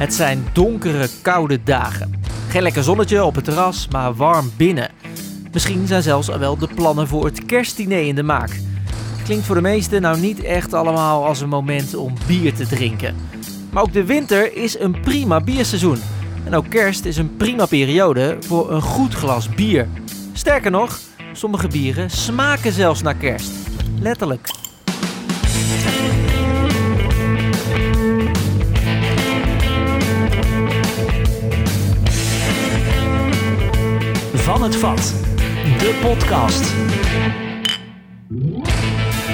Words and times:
Het 0.00 0.14
zijn 0.14 0.46
donkere, 0.52 1.08
koude 1.22 1.62
dagen. 1.62 2.22
Geen 2.48 2.62
lekker 2.62 2.82
zonnetje 2.82 3.24
op 3.24 3.34
het 3.34 3.44
terras, 3.44 3.88
maar 3.88 4.14
warm 4.14 4.50
binnen. 4.56 4.90
Misschien 5.52 5.86
zijn 5.86 6.02
zelfs 6.02 6.30
al 6.30 6.38
wel 6.38 6.56
de 6.56 6.68
plannen 6.74 7.08
voor 7.08 7.24
het 7.24 7.44
kerstdiner 7.44 8.06
in 8.06 8.14
de 8.14 8.22
maak. 8.22 8.60
Klinkt 9.24 9.46
voor 9.46 9.54
de 9.54 9.60
meesten 9.60 10.02
nou 10.02 10.20
niet 10.20 10.42
echt 10.42 10.74
allemaal 10.74 11.24
als 11.26 11.40
een 11.40 11.48
moment 11.48 11.94
om 11.94 12.14
bier 12.26 12.54
te 12.54 12.66
drinken. 12.66 13.14
Maar 13.70 13.82
ook 13.82 13.92
de 13.92 14.04
winter 14.04 14.56
is 14.56 14.78
een 14.78 15.00
prima 15.00 15.40
bierseizoen. 15.40 15.98
En 16.44 16.54
ook 16.54 16.68
kerst 16.68 17.04
is 17.04 17.16
een 17.16 17.36
prima 17.36 17.66
periode 17.66 18.36
voor 18.40 18.72
een 18.72 18.82
goed 18.82 19.14
glas 19.14 19.48
bier. 19.48 19.88
Sterker 20.32 20.70
nog, 20.70 20.98
sommige 21.32 21.68
bieren 21.68 22.10
smaken 22.10 22.72
zelfs 22.72 23.02
naar 23.02 23.16
kerst. 23.16 23.52
Letterlijk. 23.98 24.59
Van 34.60 34.70
het 34.70 34.78
Vat, 34.78 35.14
de 35.78 35.98
podcast. 36.02 36.72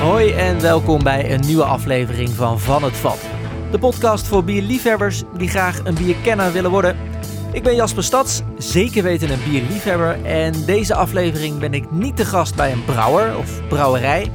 Hoi 0.00 0.32
en 0.32 0.60
welkom 0.60 1.02
bij 1.02 1.34
een 1.34 1.40
nieuwe 1.40 1.64
aflevering 1.64 2.28
van 2.28 2.60
Van 2.60 2.82
het 2.82 2.96
Vat. 2.96 3.18
De 3.70 3.78
podcast 3.78 4.26
voor 4.26 4.44
bierliefhebbers 4.44 5.22
die 5.36 5.48
graag 5.48 5.80
een 5.84 5.94
bierkenner 5.94 6.52
willen 6.52 6.70
worden. 6.70 6.96
Ik 7.52 7.62
ben 7.62 7.74
Jasper 7.74 8.04
Stads, 8.04 8.42
zeker 8.58 9.02
weten 9.02 9.30
een 9.30 9.50
bierliefhebber. 9.50 10.24
En 10.24 10.64
deze 10.64 10.94
aflevering 10.94 11.58
ben 11.58 11.74
ik 11.74 11.90
niet 11.90 12.16
te 12.16 12.24
gast 12.24 12.54
bij 12.54 12.72
een 12.72 12.84
brouwer 12.84 13.38
of 13.38 13.68
brouwerij, 13.68 14.30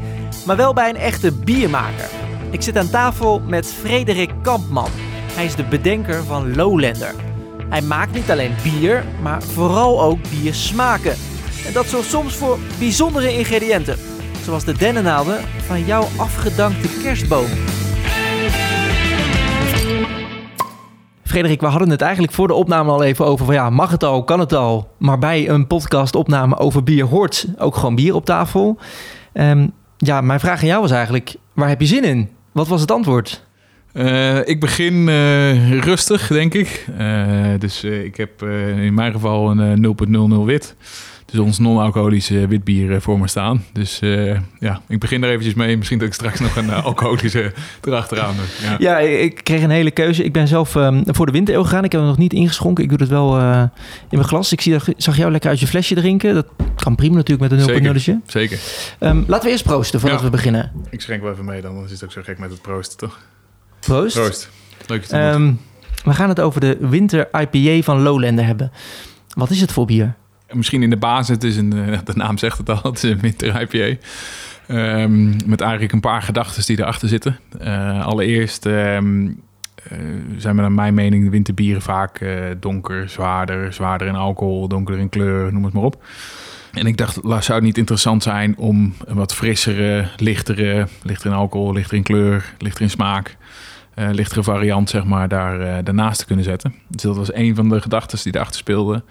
maar 0.45 0.55
wel 0.55 0.73
bij 0.73 0.89
een 0.89 0.97
echte 0.97 1.31
biermaker. 1.31 2.09
Ik 2.49 2.61
zit 2.61 2.77
aan 2.77 2.89
tafel 2.89 3.39
met 3.39 3.73
Frederik 3.73 4.31
Kampman. 4.41 4.89
Hij 5.33 5.45
is 5.45 5.55
de 5.55 5.63
bedenker 5.63 6.23
van 6.23 6.55
Lowlander. 6.55 7.30
Hij 7.71 7.81
maakt 7.81 8.13
niet 8.13 8.31
alleen 8.31 8.51
bier, 8.63 9.05
maar 9.21 9.43
vooral 9.43 10.01
ook 10.01 10.17
biersmaken. 10.29 11.15
En 11.67 11.73
dat 11.73 11.85
zorgt 11.85 12.09
soms 12.09 12.35
voor 12.35 12.59
bijzondere 12.79 13.37
ingrediënten. 13.37 13.97
Zoals 14.43 14.65
de 14.65 14.77
dennennaalden 14.77 15.39
van 15.65 15.85
jouw 15.85 16.07
afgedankte 16.17 16.87
kerstboom. 17.03 17.45
Frederik, 21.23 21.61
we 21.61 21.67
hadden 21.67 21.89
het 21.89 22.01
eigenlijk 22.01 22.33
voor 22.33 22.47
de 22.47 22.53
opname 22.53 22.91
al 22.91 23.03
even 23.03 23.25
over 23.25 23.45
van 23.45 23.55
ja, 23.55 23.69
mag 23.69 23.91
het 23.91 24.03
al, 24.03 24.23
kan 24.23 24.39
het 24.39 24.53
al. 24.53 24.91
Maar 24.97 25.19
bij 25.19 25.49
een 25.49 25.67
podcastopname 25.67 26.57
over 26.57 26.83
bier 26.83 27.05
hoort 27.05 27.45
ook 27.57 27.75
gewoon 27.75 27.95
bier 27.95 28.15
op 28.15 28.25
tafel. 28.25 28.77
Ehm, 29.33 29.67
ja, 29.97 30.21
mijn 30.21 30.39
vraag 30.39 30.61
aan 30.61 30.67
jou 30.67 30.81
was 30.81 30.91
eigenlijk, 30.91 31.35
waar 31.53 31.69
heb 31.69 31.81
je 31.81 31.87
zin 31.87 32.03
in? 32.03 32.29
Wat 32.51 32.67
was 32.67 32.81
het 32.81 32.91
antwoord? 32.91 33.49
Uh, 33.93 34.47
ik 34.47 34.59
begin 34.59 35.07
uh, 35.07 35.79
rustig, 35.79 36.27
denk 36.27 36.53
ik. 36.53 36.85
Uh, 36.99 37.59
dus 37.59 37.83
ik 37.83 38.17
heb 38.17 38.43
in 38.75 38.93
mijn 38.93 39.11
geval 39.11 39.51
een 39.51 39.95
0.00 40.39 40.45
wit. 40.45 40.75
Dus 41.25 41.39
ons 41.39 41.59
non-alcoholische 41.59 42.47
witbier 42.47 43.01
voor 43.01 43.19
me 43.19 43.27
staan. 43.27 43.65
Dus 43.73 43.99
ja, 44.59 44.81
ik 44.87 44.99
begin 44.99 45.23
er 45.23 45.29
eventjes 45.29 45.53
mee. 45.53 45.77
Misschien 45.77 45.99
dat 45.99 46.07
ik 46.07 46.13
straks 46.13 46.39
nog 46.39 46.55
een 46.55 46.69
alcoholische 46.71 47.53
erachteraan 47.83 48.35
doe. 48.35 48.45
Ja. 48.69 48.75
ja, 48.79 48.99
ik 48.99 49.43
kreeg 49.43 49.63
een 49.63 49.69
hele 49.69 49.91
keuze. 49.91 50.23
Ik 50.23 50.33
ben 50.33 50.47
zelf 50.47 50.75
um, 50.75 51.03
voor 51.05 51.25
de 51.25 51.31
winter 51.31 51.55
gegaan. 51.55 51.83
Ik 51.83 51.91
heb 51.91 52.01
hem 52.01 52.09
nog 52.09 52.19
niet 52.19 52.33
ingeschonken. 52.33 52.83
Ik 52.83 52.89
doe 52.89 52.99
het 52.99 53.09
wel 53.09 53.37
in 53.39 53.69
mijn 54.09 54.23
glas. 54.23 54.51
Ik 54.51 54.61
zie, 54.61 54.75
zag 54.97 55.17
jou 55.17 55.31
lekker 55.31 55.49
uit 55.49 55.59
je 55.59 55.67
flesje 55.67 55.95
drinken. 55.95 56.33
Dat 56.33 56.47
kan 56.75 56.95
prima 56.95 57.15
natuurlijk 57.15 57.51
met 57.51 57.67
een 57.67 57.83
0.0'tje. 57.83 57.99
Zeker, 58.01 58.21
zeker. 58.25 58.59
Um, 58.99 59.23
laten 59.27 59.45
we 59.45 59.51
eerst 59.51 59.63
proosten 59.63 59.99
voordat 59.99 60.19
ja. 60.19 60.25
we 60.25 60.31
beginnen. 60.31 60.71
Ik 60.89 61.01
schenk 61.01 61.21
wel 61.21 61.31
even 61.31 61.45
mee 61.45 61.61
dan, 61.61 61.71
anders 61.71 61.91
is 61.91 61.99
het 61.99 62.09
ook 62.09 62.15
zo 62.15 62.21
gek 62.23 62.39
met 62.39 62.49
het 62.49 62.61
proosten, 62.61 62.97
toch? 62.97 63.19
Proost. 63.81 64.15
Proost. 64.15 64.49
Leuk 64.87 65.03
te 65.03 65.17
um, 65.17 65.59
We 66.03 66.13
gaan 66.13 66.29
het 66.29 66.39
over 66.39 66.61
de 66.61 66.77
winter 66.79 67.29
IPA 67.31 67.83
van 67.83 68.01
Lowlander 68.01 68.45
hebben. 68.45 68.71
Wat 69.33 69.49
is 69.49 69.61
het 69.61 69.71
voor 69.71 69.85
bier? 69.85 70.13
Misschien 70.51 70.83
in 70.83 70.89
de 70.89 70.97
basis, 70.97 71.27
het 71.27 71.43
is 71.43 71.57
een, 71.57 71.69
de 72.03 72.13
naam 72.13 72.37
zegt 72.37 72.57
het 72.57 72.69
al, 72.69 72.79
het 72.83 73.03
is 73.03 73.11
een 73.11 73.19
winter 73.19 73.61
IPA. 73.61 73.97
Um, 74.67 75.35
met 75.45 75.61
eigenlijk 75.61 75.91
een 75.91 75.99
paar 75.99 76.21
gedachten 76.21 76.65
die 76.65 76.79
erachter 76.79 77.07
zitten. 77.07 77.39
Uh, 77.61 78.05
allereerst 78.05 78.65
um, 78.65 79.25
uh, 79.91 79.97
zijn 80.37 80.55
we 80.55 80.61
naar 80.61 80.71
mijn 80.71 80.93
mening 80.93 81.23
de 81.23 81.29
winterbieren 81.29 81.81
vaak 81.81 82.21
uh, 82.21 82.43
donker, 82.59 83.09
zwaarder, 83.09 83.73
zwaarder 83.73 84.07
in 84.07 84.15
alcohol, 84.15 84.67
donkerder 84.67 85.01
in 85.01 85.09
kleur, 85.09 85.53
noem 85.53 85.63
het 85.63 85.73
maar 85.73 85.83
op. 85.83 86.03
En 86.71 86.85
ik 86.85 86.97
dacht, 86.97 87.19
zou 87.23 87.53
het 87.53 87.61
niet 87.61 87.77
interessant 87.77 88.23
zijn 88.23 88.57
om 88.57 88.93
een 89.05 89.15
wat 89.15 89.35
frissere, 89.35 90.07
lichtere, 90.17 90.87
lichter 91.03 91.31
in 91.31 91.35
alcohol, 91.35 91.73
lichter 91.73 91.97
in 91.97 92.03
kleur, 92.03 92.53
lichter 92.57 92.81
in 92.81 92.89
smaak, 92.89 93.37
uh, 93.95 94.09
lichtere 94.11 94.43
variant, 94.43 94.89
zeg 94.89 95.03
maar, 95.03 95.27
daar, 95.27 95.61
uh, 95.61 95.77
daarnaast 95.83 96.19
te 96.19 96.25
kunnen 96.25 96.45
zetten. 96.45 96.75
Dus 96.87 97.01
dat 97.01 97.15
was 97.15 97.33
een 97.33 97.55
van 97.55 97.69
de 97.69 97.81
gedachten 97.81 98.19
die 98.23 98.35
erachter 98.35 98.57
speelden. 98.57 99.03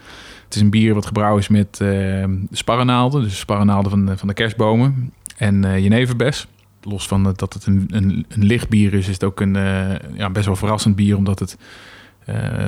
Het 0.45 0.55
is 0.55 0.61
een 0.61 0.71
bier 0.71 0.95
wat 0.95 1.07
gebrouwen 1.07 1.41
is 1.41 1.49
met 1.49 1.79
uh, 1.83 2.25
sparrenaalden, 2.51 3.23
dus 3.23 3.39
sparrenaalden 3.39 3.91
van 3.91 4.07
de, 4.07 4.17
van 4.17 4.29
de 4.29 4.35
kerstbomen 4.35 5.13
en 5.37 5.63
uh, 5.63 5.79
jeneverbes. 5.79 6.47
Los 6.83 7.07
van 7.07 7.23
dat 7.23 7.53
het 7.55 7.67
een, 7.67 7.89
een, 7.91 8.27
een 8.29 8.45
licht 8.45 8.69
bier 8.69 8.95
is, 8.95 9.07
is 9.07 9.15
het 9.15 9.25
ook 9.25 9.41
een 9.41 9.55
ja, 10.15 10.31
best 10.31 10.47
wel 10.47 10.57
verrassend 10.57 10.97
bier, 10.97 11.17
omdat 11.17 11.39
het 11.39 11.57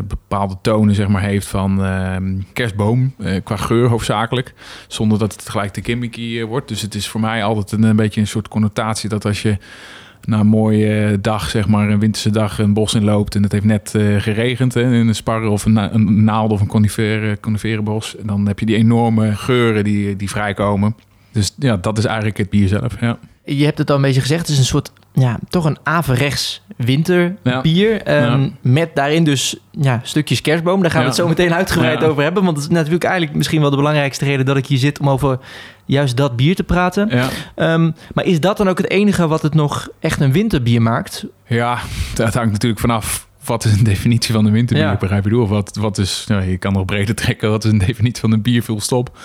bepaalde 0.05 0.57
tonen 0.63 0.95
zeg 0.95 1.09
maar, 1.09 1.23
heeft 1.23 1.47
van 1.47 1.85
uh, 1.85 2.17
kerstboom, 2.53 3.15
qua 3.45 3.57
geur 3.57 3.89
hoofdzakelijk. 3.89 4.55
Zonder 4.87 5.19
dat 5.19 5.33
het 5.33 5.49
gelijk 5.49 5.73
te 5.73 5.83
gimmicky 5.83 6.43
wordt. 6.43 6.69
Dus 6.69 6.83
het 6.83 6.95
is 6.95 7.09
voor 7.09 7.21
mij 7.21 7.45
altijd 7.45 7.83
een, 7.83 7.97
beetje 7.97 8.21
een 8.21 8.27
soort 8.27 8.49
connotatie 8.49 9.09
dat 9.09 9.25
als 9.25 9.43
je 9.43 9.59
na 10.27 10.41
een 10.41 10.47
mooie 10.47 11.19
dag, 11.21 11.51
zeg 11.51 11.69
maar 11.69 11.91
een 11.91 11.99
winterse 11.99 12.31
dag, 12.31 12.59
een 12.59 12.73
bos 12.73 12.95
in 12.95 13.05
loopt 13.05 13.35
en 13.35 13.43
het 13.43 13.53
heeft 13.53 13.65
net 13.65 13.91
geregend, 14.19 14.75
hè, 14.75 14.83
in 14.83 15.09
een 15.09 15.15
sparren 15.15 15.51
of 15.51 15.65
een, 15.65 15.73
na 15.73 15.93
een 15.93 16.25
naald 16.25 16.51
of 16.51 16.61
een 16.61 16.67
conifere, 16.67 17.41
coniferenbos. 17.41 18.17
En 18.17 18.27
dan 18.27 18.47
heb 18.47 18.59
je 18.59 18.67
die 18.67 18.77
enorme 18.77 19.37
geuren 19.37 19.85
die, 19.85 20.17
die 20.17 20.31
vrijkomen. 20.31 20.97
Dus 21.33 21.55
ja, 21.59 21.77
dat 21.77 21.99
is 21.99 22.05
eigenlijk 22.05 22.37
het 22.37 22.51
bier 22.51 22.69
zelf. 22.69 23.01
Ja. 23.01 23.19
Je 23.45 23.65
hebt 23.65 23.79
het 23.79 23.91
al 23.91 23.97
een 23.97 24.03
beetje 24.03 24.21
gezegd, 24.21 24.41
het 24.41 24.51
is 24.51 24.59
een 24.59 24.65
soort, 24.65 24.93
ja, 25.13 25.39
toch 25.49 25.65
een 25.65 25.79
averechts 25.83 26.63
winterbier. 26.77 28.11
Ja. 28.11 28.33
Um, 28.33 28.43
ja. 28.43 28.51
Met 28.61 28.95
daarin 28.95 29.25
dus 29.25 29.57
ja, 29.71 30.01
stukjes 30.03 30.41
kerstboom. 30.41 30.83
Daar 30.83 30.91
gaan 30.91 31.01
we 31.01 31.07
het 31.07 31.17
zo 31.17 31.29
meteen 31.29 31.55
uitgebreid 31.55 32.05
over 32.05 32.23
hebben. 32.23 32.45
Want 32.45 32.57
dat 32.57 32.65
is 32.65 32.71
natuurlijk 32.71 33.05
eigenlijk 33.05 33.37
misschien 33.37 33.61
wel 33.61 33.71
de 33.71 33.77
belangrijkste 33.77 34.25
reden 34.25 34.47
dat 34.47 34.57
ik 34.57 34.67
hier 34.67 34.79
zit 34.79 35.01
om 35.01 35.09
over 35.09 35.39
juist 35.85 36.17
dat 36.17 36.37
bier 36.37 36.55
te 36.55 36.65
praten. 36.65 37.21
Um, 37.57 37.95
maar 38.15 38.25
is 38.25 38.41
dat 38.41 38.57
dan 38.57 38.69
ook 38.69 38.79
het 38.79 38.91
enige 38.91 39.29
wat 39.29 39.43
het 39.43 39.55
nog 39.55 39.89
echt 40.01 40.21
een 40.21 40.33
winterbier 40.33 40.83
maakt? 40.83 41.27
Ja, 41.47 41.79
dat 42.15 42.35
hangt 42.35 42.53
natuurlijk 42.53 42.81
vanaf 42.81 43.27
wat 43.45 43.65
is 43.65 43.73
een 43.73 43.85
definitie 43.95 44.35
van 44.35 44.47
een 44.47 44.53
winterbier? 44.53 44.87
Ja. 44.87 44.97
Begrijp 44.97 45.25
je 45.25 45.31
door? 45.31 45.49
Wat, 45.49 45.77
wat 45.77 45.99
is, 45.99 46.25
nou, 46.29 46.43
je 46.43 46.59
kan 46.59 46.73
nog 46.73 46.85
breder 46.85 47.15
trekken. 47.15 47.51
Wat 47.51 47.65
is 47.65 47.73
een 47.73 47.79
definitie 47.79 48.21
van 48.21 48.33
een 48.33 48.43
bier? 48.43 48.63
Veel 48.63 48.81
stop. 48.81 49.19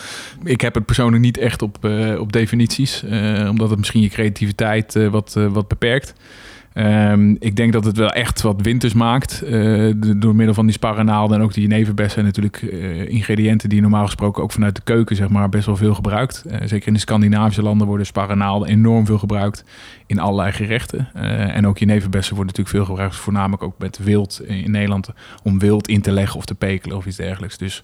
Ik 0.43 0.61
heb 0.61 0.75
het 0.75 0.85
persoonlijk 0.85 1.23
niet 1.23 1.37
echt 1.37 1.61
op, 1.61 1.77
uh, 1.81 2.19
op 2.19 2.31
definities. 2.31 3.03
Uh, 3.03 3.49
omdat 3.49 3.69
het 3.69 3.79
misschien 3.79 4.01
je 4.01 4.09
creativiteit 4.09 4.95
uh, 4.95 5.07
wat, 5.07 5.33
wat 5.33 5.67
beperkt. 5.67 6.13
Um, 6.79 7.35
ik 7.39 7.55
denk 7.55 7.73
dat 7.73 7.85
het 7.85 7.97
wel 7.97 8.09
echt 8.09 8.41
wat 8.41 8.61
winters 8.61 8.93
maakt. 8.93 9.43
Uh, 9.45 9.93
door 10.17 10.35
middel 10.35 10.53
van 10.53 10.65
die 10.65 10.75
sparrenaalden 10.75 11.37
en 11.37 11.43
ook 11.43 11.53
die 11.53 11.67
jeneverbes 11.67 12.13
zijn 12.13 12.25
natuurlijk 12.25 12.61
uh, 12.61 13.09
ingrediënten 13.09 13.69
die 13.69 13.81
normaal 13.81 14.05
gesproken 14.05 14.43
ook 14.43 14.51
vanuit 14.51 14.75
de 14.75 14.81
keuken 14.83 15.15
zeg 15.15 15.29
maar, 15.29 15.49
best 15.49 15.65
wel 15.65 15.75
veel 15.75 15.93
gebruikt. 15.93 16.43
Uh, 16.47 16.57
zeker 16.65 16.87
in 16.87 16.93
de 16.93 16.99
Scandinavische 16.99 17.61
landen 17.61 17.87
worden 17.87 18.05
sparrenaalden 18.05 18.69
enorm 18.69 19.05
veel 19.05 19.17
gebruikt 19.17 19.63
in 20.05 20.19
allerlei 20.19 20.51
gerechten. 20.51 21.13
en 21.13 21.67
ook 21.67 21.77
jeneverbessen 21.77 22.35
worden 22.35 22.55
natuurlijk 22.55 22.85
veel 22.85 22.95
gebruikt, 22.95 23.15
voornamelijk 23.15 23.63
ook 23.63 23.77
met 23.77 23.97
wild 23.97 24.41
in 24.45 24.71
Nederland, 24.71 25.09
om 25.43 25.59
wild 25.59 25.87
in 25.87 26.01
te 26.01 26.11
leggen 26.11 26.37
of 26.37 26.45
te 26.45 26.55
pekelen 26.55 26.97
of 26.97 27.05
iets 27.05 27.17
dergelijks. 27.17 27.57
Dus 27.57 27.83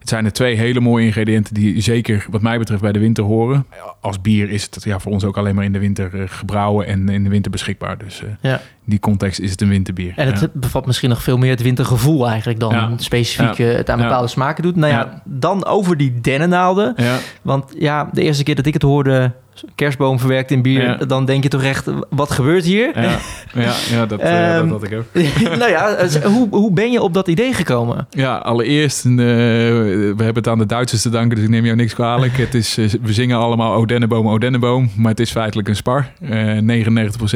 het 0.00 0.08
zijn 0.08 0.24
er 0.24 0.32
twee 0.32 0.56
hele 0.56 0.80
mooie 0.80 1.04
ingrediënten 1.04 1.54
die 1.54 1.80
zeker 1.80 2.26
wat 2.30 2.42
mij 2.42 2.58
betreft 2.58 2.82
bij 2.82 2.92
de 2.92 2.98
winter 2.98 3.24
horen. 3.24 3.66
Als 4.00 4.20
bier 4.20 4.50
is 4.50 4.62
het 4.62 4.84
ja, 4.84 4.98
voor 4.98 5.12
ons 5.12 5.24
ook 5.24 5.38
alleen 5.38 5.54
maar 5.54 5.64
in 5.64 5.72
de 5.72 5.78
winter 5.78 6.14
uh, 6.14 6.22
gebrouwen 6.26 6.86
en 6.86 7.08
in 7.08 7.24
de 7.24 7.30
winter 7.30 7.50
beschikbaar. 7.50 7.98
Dus 7.98 8.22
uh, 8.22 8.28
ja. 8.40 8.60
Die 8.90 9.00
context 9.00 9.40
is 9.40 9.50
het 9.50 9.60
een 9.60 9.68
winterbier. 9.68 10.12
En 10.16 10.26
het 10.26 10.40
ja. 10.40 10.46
bevat 10.52 10.86
misschien 10.86 11.08
nog 11.08 11.22
veel 11.22 11.38
meer 11.38 11.50
het 11.50 11.62
wintergevoel 11.62 12.28
eigenlijk 12.28 12.60
dan 12.60 12.72
ja. 12.72 12.92
specifiek 12.96 13.58
uh, 13.58 13.74
het 13.74 13.90
aan 13.90 13.98
bepaalde 13.98 14.28
smaken 14.28 14.62
doet. 14.62 14.76
Nou 14.76 14.92
ja, 14.92 15.22
dan 15.24 15.64
over 15.64 15.96
die 15.96 16.20
dennennaalden. 16.20 16.94
Want 17.42 17.74
ja, 17.78 18.08
de 18.12 18.22
eerste 18.22 18.42
keer 18.42 18.54
dat 18.54 18.66
ik 18.66 18.72
het 18.72 18.82
hoorde 18.82 19.32
kerstboom 19.74 20.18
verwerkt 20.18 20.50
in 20.50 20.62
bier, 20.62 20.82
ja. 20.82 20.96
dan 20.96 21.24
denk 21.24 21.42
je 21.42 21.48
toch 21.48 21.62
echt, 21.62 21.90
wat 22.10 22.30
gebeurt 22.30 22.64
hier? 22.64 23.00
Ja, 23.00 23.02
ja, 23.54 23.74
ja 23.90 24.06
dat, 24.06 24.20
uh, 24.20 24.56
um, 24.56 24.68
dat 24.68 24.80
had 24.80 24.90
ik 24.90 24.98
ook. 24.98 25.22
nou 25.58 25.70
ja, 25.70 26.08
hoe, 26.22 26.48
hoe 26.50 26.72
ben 26.72 26.92
je 26.92 27.02
op 27.02 27.14
dat 27.14 27.28
idee 27.28 27.52
gekomen? 27.52 28.06
Ja, 28.10 28.36
allereerst, 28.36 29.04
uh, 29.04 29.16
we 29.16 30.14
hebben 30.16 30.34
het 30.34 30.48
aan 30.48 30.58
de 30.58 30.66
Duitsers 30.66 31.02
te 31.02 31.10
danken, 31.10 31.36
dus 31.36 31.44
ik 31.44 31.50
neem 31.50 31.64
jou 31.64 31.76
niks 31.76 31.94
kwalijk. 31.94 32.36
Het 32.36 32.54
is, 32.54 32.78
uh, 32.78 32.90
we 33.02 33.12
zingen 33.12 33.38
allemaal 33.38 33.74
Odenneboom, 33.74 34.28
Odenneboom, 34.28 34.90
maar 34.96 35.10
het 35.10 35.20
is 35.20 35.30
feitelijk 35.30 35.68
een 35.68 35.76
spar. 35.76 36.12
99% 36.20 36.24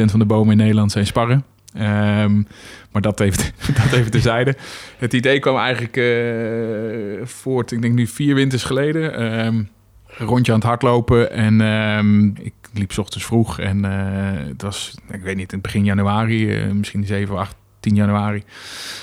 van 0.05 0.19
de 0.19 0.25
bomen 0.25 0.51
in 0.51 0.57
Nederland 0.57 0.91
zijn 0.91 1.05
sparren. 1.05 1.44
Um, 1.77 2.47
maar 2.91 3.01
dat 3.01 3.19
even, 3.19 3.43
dat 3.83 3.91
even 3.91 4.11
terzijde. 4.11 4.55
Het 4.97 5.13
idee 5.13 5.39
kwam 5.39 5.57
eigenlijk 5.57 5.99
voort, 7.27 7.71
ik 7.71 7.81
denk 7.81 7.93
nu 7.93 8.07
vier 8.07 8.35
winters 8.35 8.63
geleden. 8.63 9.23
Um, 9.45 9.69
rondje 10.17 10.51
aan 10.51 10.57
het 10.57 10.67
hardlopen. 10.67 11.31
En 11.31 11.61
um, 11.61 12.33
ik 12.41 12.53
liep 12.73 12.91
s 12.91 12.97
ochtends 12.97 13.25
vroeg. 13.25 13.59
En 13.59 13.77
uh, 13.85 14.47
het 14.47 14.61
was, 14.61 14.95
ik 15.11 15.21
weet 15.21 15.35
niet, 15.35 15.53
in 15.53 15.61
begin 15.61 15.85
januari, 15.85 16.65
uh, 16.65 16.71
misschien 16.71 17.05
7, 17.05 17.37
8, 17.37 17.55
10 17.85 17.95
januari. 17.95 18.43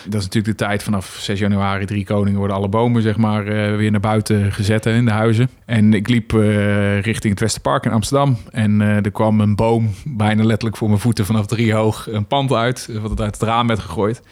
Dat 0.05 0.21
is 0.21 0.25
natuurlijk 0.25 0.59
de 0.59 0.65
tijd 0.65 0.83
vanaf 0.83 1.17
6 1.21 1.39
januari, 1.39 1.85
drie 1.85 2.05
koningen, 2.05 2.39
worden 2.39 2.57
alle 2.57 2.69
bomen 2.69 3.03
zeg 3.03 3.17
maar 3.17 3.47
eh, 3.47 3.77
weer 3.77 3.91
naar 3.91 4.01
buiten 4.01 4.53
gezet 4.53 4.87
in 4.87 5.05
de 5.05 5.11
huizen. 5.11 5.51
En 5.65 5.95
ik 5.95 6.09
liep 6.09 6.33
eh, 6.33 7.01
richting 7.01 7.33
het 7.33 7.41
Westerpark 7.41 7.85
in 7.85 7.93
Amsterdam. 7.93 8.37
En 8.51 8.81
eh, 8.81 8.97
er 8.97 9.11
kwam 9.11 9.41
een 9.41 9.57
boom 9.57 9.91
bijna 10.05 10.45
letterlijk 10.45 10.77
voor 10.77 10.89
mijn 10.89 11.01
voeten 11.01 11.27
vanaf 11.27 11.47
drie 11.47 11.75
hoog 11.75 12.07
een 12.11 12.27
pand 12.27 12.53
uit, 12.53 12.89
wat 13.01 13.11
het 13.11 13.21
uit 13.21 13.35
het 13.35 13.43
raam 13.43 13.67
werd 13.67 13.81
gegooid. 13.81 14.23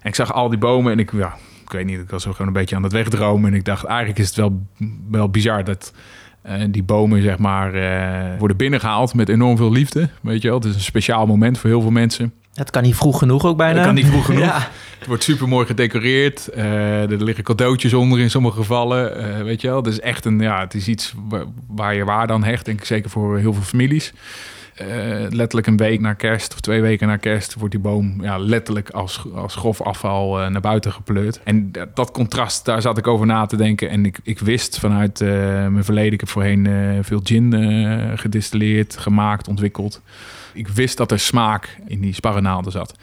En 0.00 0.08
ik 0.08 0.14
zag 0.14 0.32
al 0.32 0.48
die 0.48 0.58
bomen 0.58 0.92
en 0.92 0.98
ik, 0.98 1.12
ja, 1.12 1.36
ik 1.62 1.70
weet 1.70 1.86
niet, 1.86 2.00
ik 2.00 2.10
was 2.10 2.24
gewoon 2.24 2.46
een 2.46 2.52
beetje 2.52 2.76
aan 2.76 2.82
het 2.82 2.92
wegdromen. 2.92 3.50
En 3.50 3.56
ik 3.56 3.64
dacht, 3.64 3.84
eigenlijk 3.84 4.18
is 4.18 4.26
het 4.26 4.36
wel, 4.36 4.62
wel 5.10 5.30
bizar 5.30 5.64
dat 5.64 5.92
die 6.70 6.82
bomen, 6.82 7.22
zeg 7.22 7.38
maar, 7.38 7.74
eh, 7.74 8.38
worden 8.38 8.56
binnengehaald 8.56 9.14
met 9.14 9.28
enorm 9.28 9.56
veel 9.56 9.72
liefde. 9.72 10.08
Weet 10.22 10.42
je 10.42 10.48
wel, 10.48 10.56
het 10.56 10.66
is 10.66 10.74
een 10.74 10.80
speciaal 10.80 11.26
moment 11.26 11.58
voor 11.58 11.70
heel 11.70 11.80
veel 11.80 11.90
mensen. 11.90 12.32
Het 12.56 12.70
kan 12.70 12.82
niet 12.82 12.96
vroeg 12.96 13.18
genoeg 13.18 13.44
ook 13.44 13.56
bijna. 13.56 13.76
Het 13.76 13.84
kan 13.86 13.94
niet 13.94 14.06
vroeg 14.06 14.24
genoeg. 14.34 14.42
Ja. 14.44 14.68
Het 14.98 15.06
wordt 15.06 15.22
super 15.22 15.48
mooi 15.48 15.66
gedecoreerd. 15.66 16.48
Eh, 16.48 17.10
er 17.10 17.24
liggen 17.24 17.44
cadeautjes 17.44 17.94
onder 17.94 18.20
in 18.20 18.30
sommige 18.30 18.56
gevallen. 18.56 19.16
Eh, 19.36 19.42
weet 19.42 19.60
je 19.60 19.66
wel, 19.68 19.76
het 19.76 19.86
is 19.86 20.00
echt 20.00 20.24
een, 20.24 20.40
ja, 20.40 20.60
het 20.60 20.74
is 20.74 20.88
iets 20.88 21.14
waar, 21.28 21.44
waar 21.68 21.94
je 21.94 22.04
waarde 22.04 22.32
aan 22.32 22.44
hecht. 22.44 22.64
Denk 22.64 22.78
ik 22.78 22.84
zeker 22.84 23.10
voor 23.10 23.38
heel 23.38 23.52
veel 23.52 23.62
families. 23.62 24.12
Eh, 24.74 24.86
letterlijk 25.30 25.66
een 25.66 25.76
week 25.76 26.00
na 26.00 26.12
kerst 26.12 26.52
of 26.54 26.60
twee 26.60 26.80
weken 26.80 27.06
na 27.08 27.16
kerst 27.16 27.54
wordt 27.54 27.74
die 27.74 27.82
boom 27.82 28.22
ja, 28.22 28.38
letterlijk 28.38 28.90
als, 28.90 29.22
als 29.34 29.54
grof 29.54 29.80
afval 29.82 30.50
naar 30.50 30.60
buiten 30.60 30.92
gepleurd. 30.92 31.40
En 31.44 31.72
dat- 31.72 31.96
dat 31.96 32.10
contrast, 32.10 32.64
daar 32.64 32.82
zat 32.82 32.98
ik 32.98 33.06
over 33.06 33.26
na 33.26 33.46
te 33.46 33.56
denken. 33.56 33.90
En 33.90 34.04
ik, 34.06 34.18
ik 34.22 34.38
wist 34.38 34.78
vanuit 34.78 35.20
mijn 35.70 35.84
verleden, 35.84 36.12
ik 36.12 36.20
heb 36.20 36.28
voorheen 36.28 36.68
veel 37.02 37.20
gin 37.24 37.52
gedistilleerd, 38.18 38.96
gemaakt, 38.96 39.48
ontwikkeld. 39.48 40.00
Ik 40.56 40.68
wist 40.68 40.96
dat 40.96 41.10
er 41.10 41.18
smaak 41.18 41.76
in 41.86 42.00
die 42.00 42.14
sparrenaalden 42.14 42.72
zat. 42.72 42.94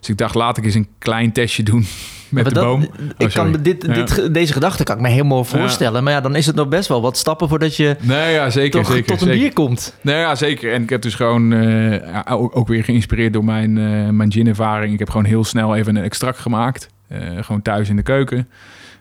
Dus 0.00 0.08
ik 0.08 0.16
dacht, 0.16 0.34
laat 0.34 0.56
ik 0.56 0.64
eens 0.64 0.74
een 0.74 0.88
klein 0.98 1.32
testje 1.32 1.62
doen 1.62 1.80
met 2.28 2.44
Maar 2.44 2.44
de 2.44 2.52
dat- 2.52 2.64
boom. 2.64 2.82
Ik 3.18 3.26
Oh, 3.28 3.32
kan 3.34 3.56
dit, 3.62 3.84
Ja. 3.86 3.92
dit, 3.94 4.34
deze 4.34 4.52
gedachte 4.52 4.82
kan 4.84 4.96
ik 4.96 5.02
me 5.02 5.08
helemaal 5.08 5.44
voorstellen. 5.44 6.04
Maar 6.04 6.12
ja, 6.12 6.20
dan 6.20 6.36
is 6.36 6.46
het 6.46 6.54
nog 6.56 6.68
best 6.68 6.88
wel 6.88 7.00
wat 7.02 7.16
stappen 7.16 7.48
voordat 7.48 7.76
je 7.76 7.96
Nee, 8.00 8.32
ja, 8.32 8.50
zeker, 8.50 8.80
toch 8.82 8.90
zeker. 8.92 9.06
tot 9.06 9.20
een 9.20 9.26
zeker. 9.26 9.40
bier 9.40 9.52
komt. 9.52 9.96
Nee, 10.00 10.16
ja, 10.18 10.34
zeker. 10.34 10.72
En 10.72 10.82
ik 10.82 10.90
heb 10.90 11.02
dus 11.02 11.14
gewoon 11.14 11.52
eh, 11.52 12.20
ook, 12.32 12.56
ook 12.56 12.68
weer 12.68 12.84
geïnspireerd 12.84 13.32
door 13.32 13.44
mijn, 13.44 13.78
eh 13.78 14.08
mijn 14.08 14.32
gin-ervaring. 14.32 14.92
Ik 14.92 14.98
heb 14.98 15.10
gewoon 15.10 15.24
heel 15.26 15.44
snel 15.44 15.76
even 15.76 15.96
een 15.96 16.02
extract 16.04 16.38
gemaakt. 16.38 16.88
Eh, 17.08 17.20
gewoon 17.40 17.62
thuis 17.62 17.88
in 17.88 17.96
de 17.96 18.02
keuken. 18.02 18.48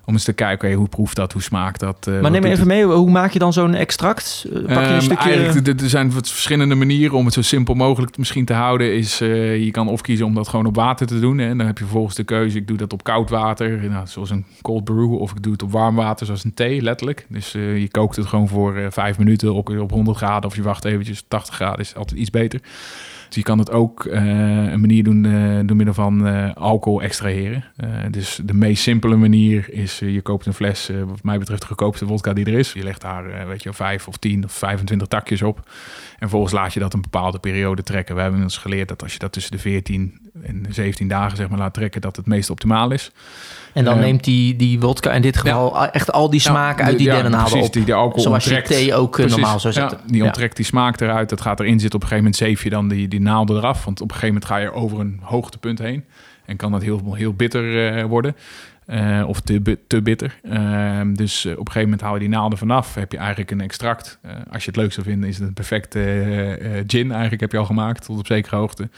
Om 0.10 0.16
eens 0.16 0.24
te 0.24 0.34
kijken, 0.34 0.74
hoe 0.74 0.88
proeft 0.88 1.16
dat, 1.16 1.34
hoe 1.34 1.42
smaakt 1.42 1.80
dat. 1.80 2.08
eh, 2.08 2.20
Maar 2.22 2.32
neem 2.32 2.42
me 2.42 2.50
even 2.50 2.68
mee, 2.68 2.84
hoe 2.86 3.10
maak 3.10 3.32
je 3.32 3.40
dan 3.40 3.54
zo'n 3.54 3.74
extract? 3.74 4.46
Eh, 4.48 4.52
Pak 4.54 4.64
je 4.70 4.74
Ehm, 4.76 4.94
een 4.94 5.02
stukje... 5.02 5.30
Eigenlijk, 5.30 5.82
er- 5.82 5.90
zijn 5.90 6.12
verschillende 6.12 6.76
manieren 6.76 7.18
om 7.18 7.26
het 7.26 7.34
zo 7.34 7.42
simpel 7.42 7.74
mogelijk 7.74 8.18
misschien 8.18 8.46
te 8.46 8.54
houden. 8.54 8.94
Is, 8.96 9.22
eh, 9.22 9.64
je 9.64 9.72
kan 9.72 9.88
of 9.88 10.02
kiezen 10.02 10.26
om 10.26 10.34
dat 10.34 10.48
gewoon 10.48 10.66
op 10.66 10.76
water 10.76 11.08
te 11.08 11.20
doen. 11.20 11.38
Hè. 11.38 11.48
En 11.50 11.58
dan 11.58 11.68
heb 11.68 11.78
je 11.78 11.84
vervolgens 11.84 12.16
de 12.16 12.24
keuze, 12.24 12.58
ik 12.58 12.68
doe 12.68 12.78
dat 12.78 12.94
op 12.94 13.04
koud 13.04 13.30
water, 13.30 13.90
nou, 13.90 14.08
zoals 14.08 14.30
een 14.30 14.46
cold 14.62 14.84
brew. 14.84 15.14
Of 15.14 15.32
ik 15.32 15.44
doe 15.44 15.52
het 15.52 15.64
op 15.64 15.72
warm 15.72 15.96
water, 15.96 16.26
zoals 16.26 16.44
een 16.44 16.54
thee, 16.54 16.82
letterlijk. 16.82 17.26
Dus 17.30 17.52
je 17.52 17.88
kookt 17.92 18.16
het 18.16 18.26
gewoon 18.26 18.48
voor 18.48 18.88
vijf 18.90 19.18
minuten 19.18 19.54
op, 19.54 19.70
op 19.70 19.92
100 19.92 20.18
graden. 20.18 20.50
Of 20.50 20.56
je 20.56 20.62
wacht 20.62 20.86
eventjes 20.86 21.20
op 21.22 21.26
80 21.30 21.56
graden, 21.56 21.80
is 21.80 21.96
altijd 21.96 22.20
iets 22.20 22.30
beter. 22.30 22.60
Dus 23.30 23.38
je 23.38 23.44
kan 23.44 23.60
het 23.60 23.72
ook 23.72 24.06
eh, 24.06 24.22
een 24.72 24.80
manier 24.80 25.04
doen 25.04 25.26
eh, 25.26 25.60
door 25.66 25.76
middel 25.76 25.94
van 25.94 26.28
eh, 26.28 26.54
alcohol 26.56 27.02
extraheren. 27.02 27.64
Dus 28.12 28.40
de 28.44 28.54
meest 28.54 28.84
simpele 28.84 29.16
manier 29.16 29.74
is, 29.74 30.00
je 30.00 30.22
koopt 30.22 30.46
een 30.46 30.54
fles, 30.54 30.90
wat 31.06 31.24
mij 31.24 31.40
betreft 31.40 31.62
de 31.62 31.68
goedkoopste 31.68 32.06
wodka 32.06 32.34
die 32.34 32.46
er 32.46 32.54
is. 32.54 32.74
Je 32.74 32.84
legt 32.84 33.02
daar, 33.02 33.48
weet 33.48 33.64
je, 33.64 33.74
vijf 33.74 34.08
of 34.08 34.18
tien 34.18 34.44
of 34.44 34.52
25 34.52 35.08
takjes 35.08 35.42
op. 35.42 35.58
En 35.58 36.28
vervolgens 36.28 36.54
laat 36.54 36.74
je 36.74 36.80
dat 36.80 36.94
een 36.94 37.02
bepaalde 37.02 37.40
periode 37.40 37.84
trekken. 37.84 38.16
We 38.16 38.22
hebben 38.22 38.42
ons 38.42 38.58
geleerd 38.58 38.88
dat 38.88 39.04
als 39.04 39.14
je 39.14 39.20
dat 39.20 39.32
tussen 39.32 39.52
de 39.52 39.60
14 39.60 40.30
en 40.44 40.64
de 40.64 40.74
17 40.74 41.08
dagen 41.08 41.38
zeg 41.38 41.50
maar, 41.50 41.58
laat 41.58 41.74
trekken, 41.74 42.02
dat 42.02 42.16
het 42.16 42.26
meest 42.26 42.50
optimaal 42.50 42.92
is. 42.92 43.12
en 43.74 43.84
dan 43.84 44.00
neemt 44.00 44.24
die, 44.24 44.56
die 44.56 44.80
wodka 44.80 45.12
in 45.12 45.22
dit 45.22 45.38
geval 45.38 45.88
echt 45.88 46.12
al 46.12 46.30
die 46.30 46.40
smaken 46.40 46.86
uit 46.86 46.98
die 46.98 47.08
ja, 47.08 47.14
dennenhalen 47.14 47.50
precies, 47.50 47.68
op. 47.68 47.74
die 47.74 47.86
de 47.86 47.94
alcohol 47.94 48.24
Zoals 48.24 48.46
je 48.46 48.62
thee 48.62 48.94
ook 48.94 49.12
Precies, 49.12 49.32
normaal 49.32 49.60
zou 49.60 49.74
zetten. 49.74 49.98
Ja, 50.06 50.12
die 50.12 50.24
onttrekt 50.24 50.56
die 50.56 50.66
smaak 50.66 51.02
eruit. 51.02 51.30
Dat 51.30 51.42
gaat 51.42 51.60
erin 51.60 51.80
zitten. 51.80 52.00
Op 52.00 52.02
een 52.02 52.08
gegeven 52.10 52.32
moment 52.32 52.36
zeef 52.36 52.64
je 52.64 52.70
dan 52.70 52.88
die, 52.88 53.08
die 53.08 53.19
naalden 53.20 53.58
eraf. 53.58 53.86
Want 53.86 54.02
op 54.02 54.08
een 54.08 54.16
gegeven 54.16 54.34
moment 54.34 54.52
ga 54.52 54.58
je 54.58 54.72
over 54.72 55.00
een 55.00 55.20
hoogtepunt 55.22 55.80
heen. 55.80 56.04
En 56.46 56.56
kan 56.56 56.72
dat 56.72 56.82
heel, 56.82 57.14
heel 57.14 57.34
bitter 57.34 57.96
eh, 57.96 58.06
worden. 58.06 58.36
Eh, 58.86 59.24
of 59.28 59.40
te, 59.40 59.78
te 59.88 60.02
bitter. 60.02 60.40
Ehm, 60.44 61.14
dus 61.14 61.46
eh, 61.46 61.52
op 61.52 61.58
een 61.58 61.66
gegeven 61.66 61.84
moment 61.84 62.02
haal 62.02 62.14
je 62.14 62.20
die 62.20 62.30
naalden 62.30 62.58
vanaf. 62.58 62.96
Heb 62.96 63.12
je 63.12 63.18
eigenlijk 63.18 63.52
een 63.52 63.62
extract. 63.62 64.20
Als 64.52 64.64
je 64.64 64.70
het 64.70 64.80
leuk 64.80 64.94
zou 64.94 65.06
vinden, 65.06 65.30
is 65.30 65.38
het 65.38 65.48
een 65.48 65.54
perfecte 65.54 66.84
gin. 66.88 67.12
Eigenlijk 67.12 67.42
heb 67.42 67.52
je 67.52 67.58
al 67.58 67.66
gemaakt 67.66 68.06
tot 68.06 68.20
op 68.20 68.26
zekere 68.26 68.56
hoogte. 68.56 68.90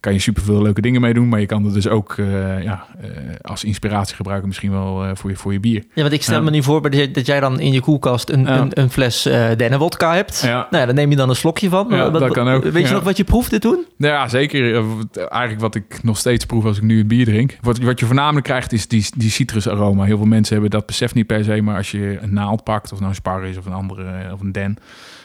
Kan 0.00 0.12
je 0.12 0.18
superveel 0.18 0.62
leuke 0.62 0.80
dingen 0.80 1.00
mee 1.00 1.14
doen. 1.14 1.28
Maar 1.28 1.40
je 1.40 1.46
kan 1.46 1.64
het 1.64 1.74
dus 1.74 1.88
ook 1.88 2.14
eh, 2.18 2.62
ja, 2.62 2.86
eh, 3.00 3.08
als 3.42 3.64
inspiratie 3.64 4.16
gebruiken. 4.16 4.48
Misschien 4.48 4.70
wel 4.70 5.04
eh, 5.04 5.10
voor, 5.14 5.30
je, 5.30 5.36
voor 5.36 5.52
je 5.52 5.60
bier. 5.60 5.84
Ja, 5.94 6.02
want 6.02 6.12
ik 6.14 6.22
stel 6.22 6.42
me 6.42 6.50
nu 6.50 6.62
voor 6.62 6.90
dat 7.12 7.26
jij- 7.26 7.40
dan 7.40 7.60
in 7.60 7.72
je 7.72 7.80
koelkast 7.80 8.30
een, 8.30 8.52
een, 8.52 8.80
een 8.80 8.90
fles 8.90 9.22
dennenwodka 9.56 10.14
hebt. 10.14 10.40
Ja. 10.40 10.54
Nou 10.70 10.76
ja, 10.80 10.86
dan 10.86 10.94
neem 10.94 11.10
je 11.10 11.16
dan 11.16 11.28
een 11.28 11.36
slokje 11.36 11.68
van. 11.68 11.86
Ja, 11.90 12.10
Wat- 12.10 12.20
dat 12.20 12.32
kan 12.32 12.48
ook, 12.48 12.64
Weet 12.64 12.88
je 12.88 12.94
nog 12.94 13.02
wat 13.02 13.16
je 13.16 13.24
proefde 13.24 13.58
toen? 13.58 13.84
Nou 13.96 14.12
Ja, 14.14 14.28
zeker. 14.28 14.84
Eigenlijk 15.14 15.60
wat 15.60 15.74
ik 15.74 16.02
nog 16.02 16.18
steeds 16.18 16.44
proef 16.44 16.64
als 16.64 16.76
ik 16.76 16.82
nu 16.82 16.98
het 16.98 17.08
bier 17.08 17.24
drink. 17.24 17.56
Wat, 17.60 17.78
wat 17.78 18.00
je 18.00 18.06
voornamelijk 18.06 18.46
krijgt 18.46 18.72
is 18.72 18.88
die, 18.88 19.06
die 19.16 19.30
citrusaroma. 19.30 20.04
Heel 20.04 20.16
veel 20.16 20.26
mensen 20.26 20.52
hebben 20.52 20.70
dat 20.70 20.86
besef 20.86 21.14
niet 21.14 21.26
per 21.26 21.44
se. 21.44 21.62
Maar 21.62 21.76
als 21.76 21.90
je 21.90 22.18
een 22.20 22.32
naald 22.32 22.64
pakt, 22.64 22.92
of 22.92 22.98
nou 22.98 23.10
een 23.10 23.16
spar 23.16 23.44
is 23.44 23.56
of 23.58 23.66
een 23.66 23.72
andere, 23.72 24.32
of 24.32 24.40
een 24.40 24.52
den. 24.52 24.76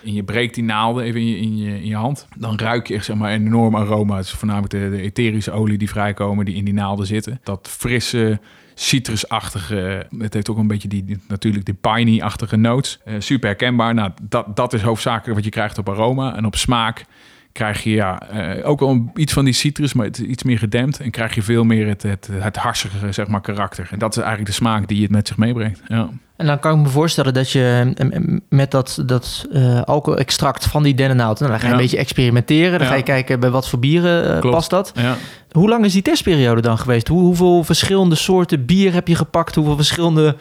En 0.06 0.13
je 0.13 0.24
breekt 0.24 0.56
die 0.56 0.63
naalden 0.63 1.04
even 1.04 1.19
in 1.19 1.28
je, 1.28 1.38
in 1.38 1.57
je, 1.57 1.69
in 1.69 1.86
je 1.86 1.96
hand. 1.96 2.28
Dan 2.38 2.57
ruik 2.60 2.88
je 2.88 2.94
echt 2.94 3.06
zeg 3.06 3.16
maar, 3.16 3.34
een 3.34 3.46
enorm 3.46 3.75
aroma. 3.75 4.24
Voornamelijk 4.24 4.72
de, 4.72 5.02
etherische 5.02 5.52
olie 5.52 5.78
die 5.78 5.90
vrijkomen, 5.90 6.46
die 6.46 6.56
in 6.56 6.66
die 6.66 6.74
naalden 6.74 7.06
zitten. 7.06 7.40
Dat 7.44 7.68
frisse, 7.72 8.40
citrusachtige. 8.74 10.07
Het 10.18 10.34
heeft 10.34 10.50
ook 10.50 10.57
een 10.57 10.68
beetje 10.68 10.88
die, 10.88 11.18
natuurlijk 11.28 11.66
die 11.66 11.74
piney-achtige 11.74 12.56
notes. 12.56 13.00
Eh, 13.06 13.13
super 13.19 13.48
herkenbaar. 13.48 13.94
Nou, 13.94 14.12
dat, 14.22 14.56
dat 14.56 14.74
is 14.74 14.81
hoofdzakelijk 14.81 15.36
wat 15.36 15.44
je 15.44 15.50
krijgt 15.52 15.78
op 15.78 15.90
aroma. 15.90 16.36
En 16.36 16.46
op 16.46 16.56
smaak 16.56 17.06
krijg 17.51 17.84
je 17.84 17.90
ja, 17.90 18.30
eh, 18.30 18.69
ook 18.69 18.81
een- 18.81 19.12
iets 19.16 19.34
van 19.34 19.46
die 19.46 19.54
citrus, 19.54 19.94
maar 19.94 20.06
het 20.06 20.19
is 20.19 20.25
iets 20.25 20.44
meer 20.44 20.58
gedempt. 20.58 21.00
En 21.00 21.12
krijg 21.12 21.36
je 21.36 21.42
veel 21.42 21.63
meer 21.63 21.88
het, 21.88 22.04
het, 22.04 22.30
het 22.31 22.56
harsige 22.56 23.12
zeg 23.12 23.28
maar, 23.28 23.42
karakter. 23.42 23.88
En 23.92 24.00
dat 24.00 24.12
is 24.12 24.18
eigenlijk 24.18 24.48
de 24.50 24.56
smaak 24.56 24.88
die 24.88 25.01
het 25.01 25.12
met 25.12 25.28
zich 25.28 25.38
meebrengt. 25.38 25.81
Ja. 25.88 26.10
En 26.38 26.46
dan 26.46 26.60
kan 26.60 26.78
ik 26.78 26.84
me 26.84 26.90
voorstellen 26.90 27.34
dat 27.34 27.52
je 27.52 27.94
eh, 27.96 28.20
met 28.50 28.72
dat, 28.72 29.04
dat 29.06 29.46
eh 29.52 29.82
alcohol-extract 29.82 30.66
van 30.66 30.84
die 30.84 30.94
dennenhout... 30.96 31.40
Nou, 31.40 31.52
dan 31.52 31.60
ga 31.60 31.66
je 31.66 31.72
Ja. 31.72 31.78
een 31.78 31.84
beetje 31.84 31.98
experimenteren. 31.98 32.72
Dan 32.72 32.82
Ja. 32.82 32.88
ga 32.88 32.96
je 32.96 33.04
kijken 33.04 33.40
bij 33.40 33.50
wat 33.50 33.70
voor 33.70 33.80
bieren 33.80 34.36
eh, 34.44 34.52
past 34.52 34.70
dat. 34.70 34.92
Ja. 34.96 35.16
Hoe 35.52 35.70
lang 35.70 35.86
is 35.86 35.94
die 35.94 36.02
testperiode 36.02 36.62
dan 36.62 36.78
geweest? 36.78 37.08
Hoe, 37.08 37.22
hoeveel 37.22 37.64
verschillende 37.64 38.16
soorten 38.16 38.66
bier 38.66 38.94
heb 38.94 39.08
je 39.08 39.16
gepakt? 39.16 39.56
Hoeveel 39.56 39.75
verschillende 39.75 40.36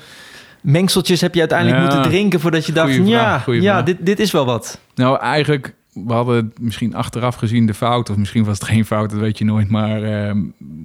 mengseltjes 0.63 1.21
heb 1.21 1.35
je 1.35 1.41
uiteindelijk 1.41 1.81
moeten 1.81 2.03
drinken... 2.03 2.41
voordat 2.41 2.67
je 2.67 2.73
dacht, 2.73 2.95
van, 2.95 3.07
ja, 3.07 3.43
ja 3.47 3.83
dit, 3.83 3.97
dit 4.01 4.21
is 4.21 4.31
wel 4.31 4.45
wat. 4.45 4.79
Nou, 4.95 5.19
eigenlijk, 5.21 5.75
we 5.95 6.13
hadden 6.13 6.53
misschien 6.61 6.95
achteraf 6.95 7.35
gezien 7.35 7.67
de 7.67 7.75
fout, 7.75 8.11
of 8.11 8.17
misschien 8.17 8.45
was 8.45 8.59
het 8.59 8.69
geen 8.69 8.85
fout, 8.85 9.11
dat 9.11 9.19
weet 9.19 9.39
je 9.39 9.45
nooit. 9.45 9.69
Maar 9.71 10.03
ehm, 10.03 10.43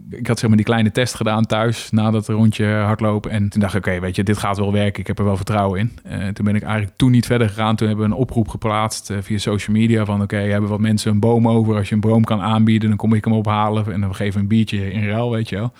ik 0.09 0.27
had 0.27 0.39
zeg 0.39 0.47
maar 0.47 0.57
die 0.57 0.65
kleine 0.65 0.91
test 0.91 1.13
gedaan 1.13 1.45
thuis, 1.45 1.91
na 1.91 2.11
dat 2.11 2.27
rondje 2.27 2.65
hardlopen. 2.65 3.31
En 3.31 3.49
toen 3.49 3.61
dacht 3.61 3.75
ik, 3.75 3.87
oké, 3.87 3.99
weet 3.99 4.15
je, 4.15 4.23
dit 4.23 4.37
gaat 4.37 4.57
wel 4.57 4.71
werken, 4.71 4.99
ik 4.99 5.07
heb 5.07 5.19
er 5.19 5.25
wel 5.25 5.35
vertrouwen 5.35 5.79
in. 5.79 5.91
Eh, 6.03 6.27
toen 6.27 6.45
ben 6.45 6.55
ik 6.55 6.63
eigenlijk 6.63 6.97
toen 6.97 7.11
niet 7.11 7.25
verder 7.25 7.47
gegaan. 7.49 7.75
Toen 7.75 7.87
hebben 7.87 8.05
we 8.07 8.13
een 8.13 8.19
oproep 8.19 8.47
geplaatst 8.47 9.09
eh, 9.09 9.17
via 9.21 9.37
social 9.37 9.77
media 9.77 10.05
van, 10.05 10.21
oké, 10.21 10.37
hebben 10.37 10.69
wat 10.69 10.79
mensen 10.79 11.11
een 11.11 11.19
boom 11.19 11.47
over? 11.47 11.75
Als 11.75 11.89
je 11.89 11.95
een 11.95 12.01
boom 12.01 12.23
kan 12.23 12.41
aanbieden, 12.41 12.89
dan 12.89 12.97
kom 12.97 13.13
ik 13.13 13.23
hem 13.23 13.33
ophalen 13.33 13.93
en 13.93 14.01
dan 14.01 14.15
geven 14.15 14.33
we 14.33 14.39
een 14.39 14.47
biertje 14.47 14.91
in 14.91 15.07
ruil, 15.07 15.31
weet 15.31 15.49
je 15.49 15.55
wel. 15.55 15.73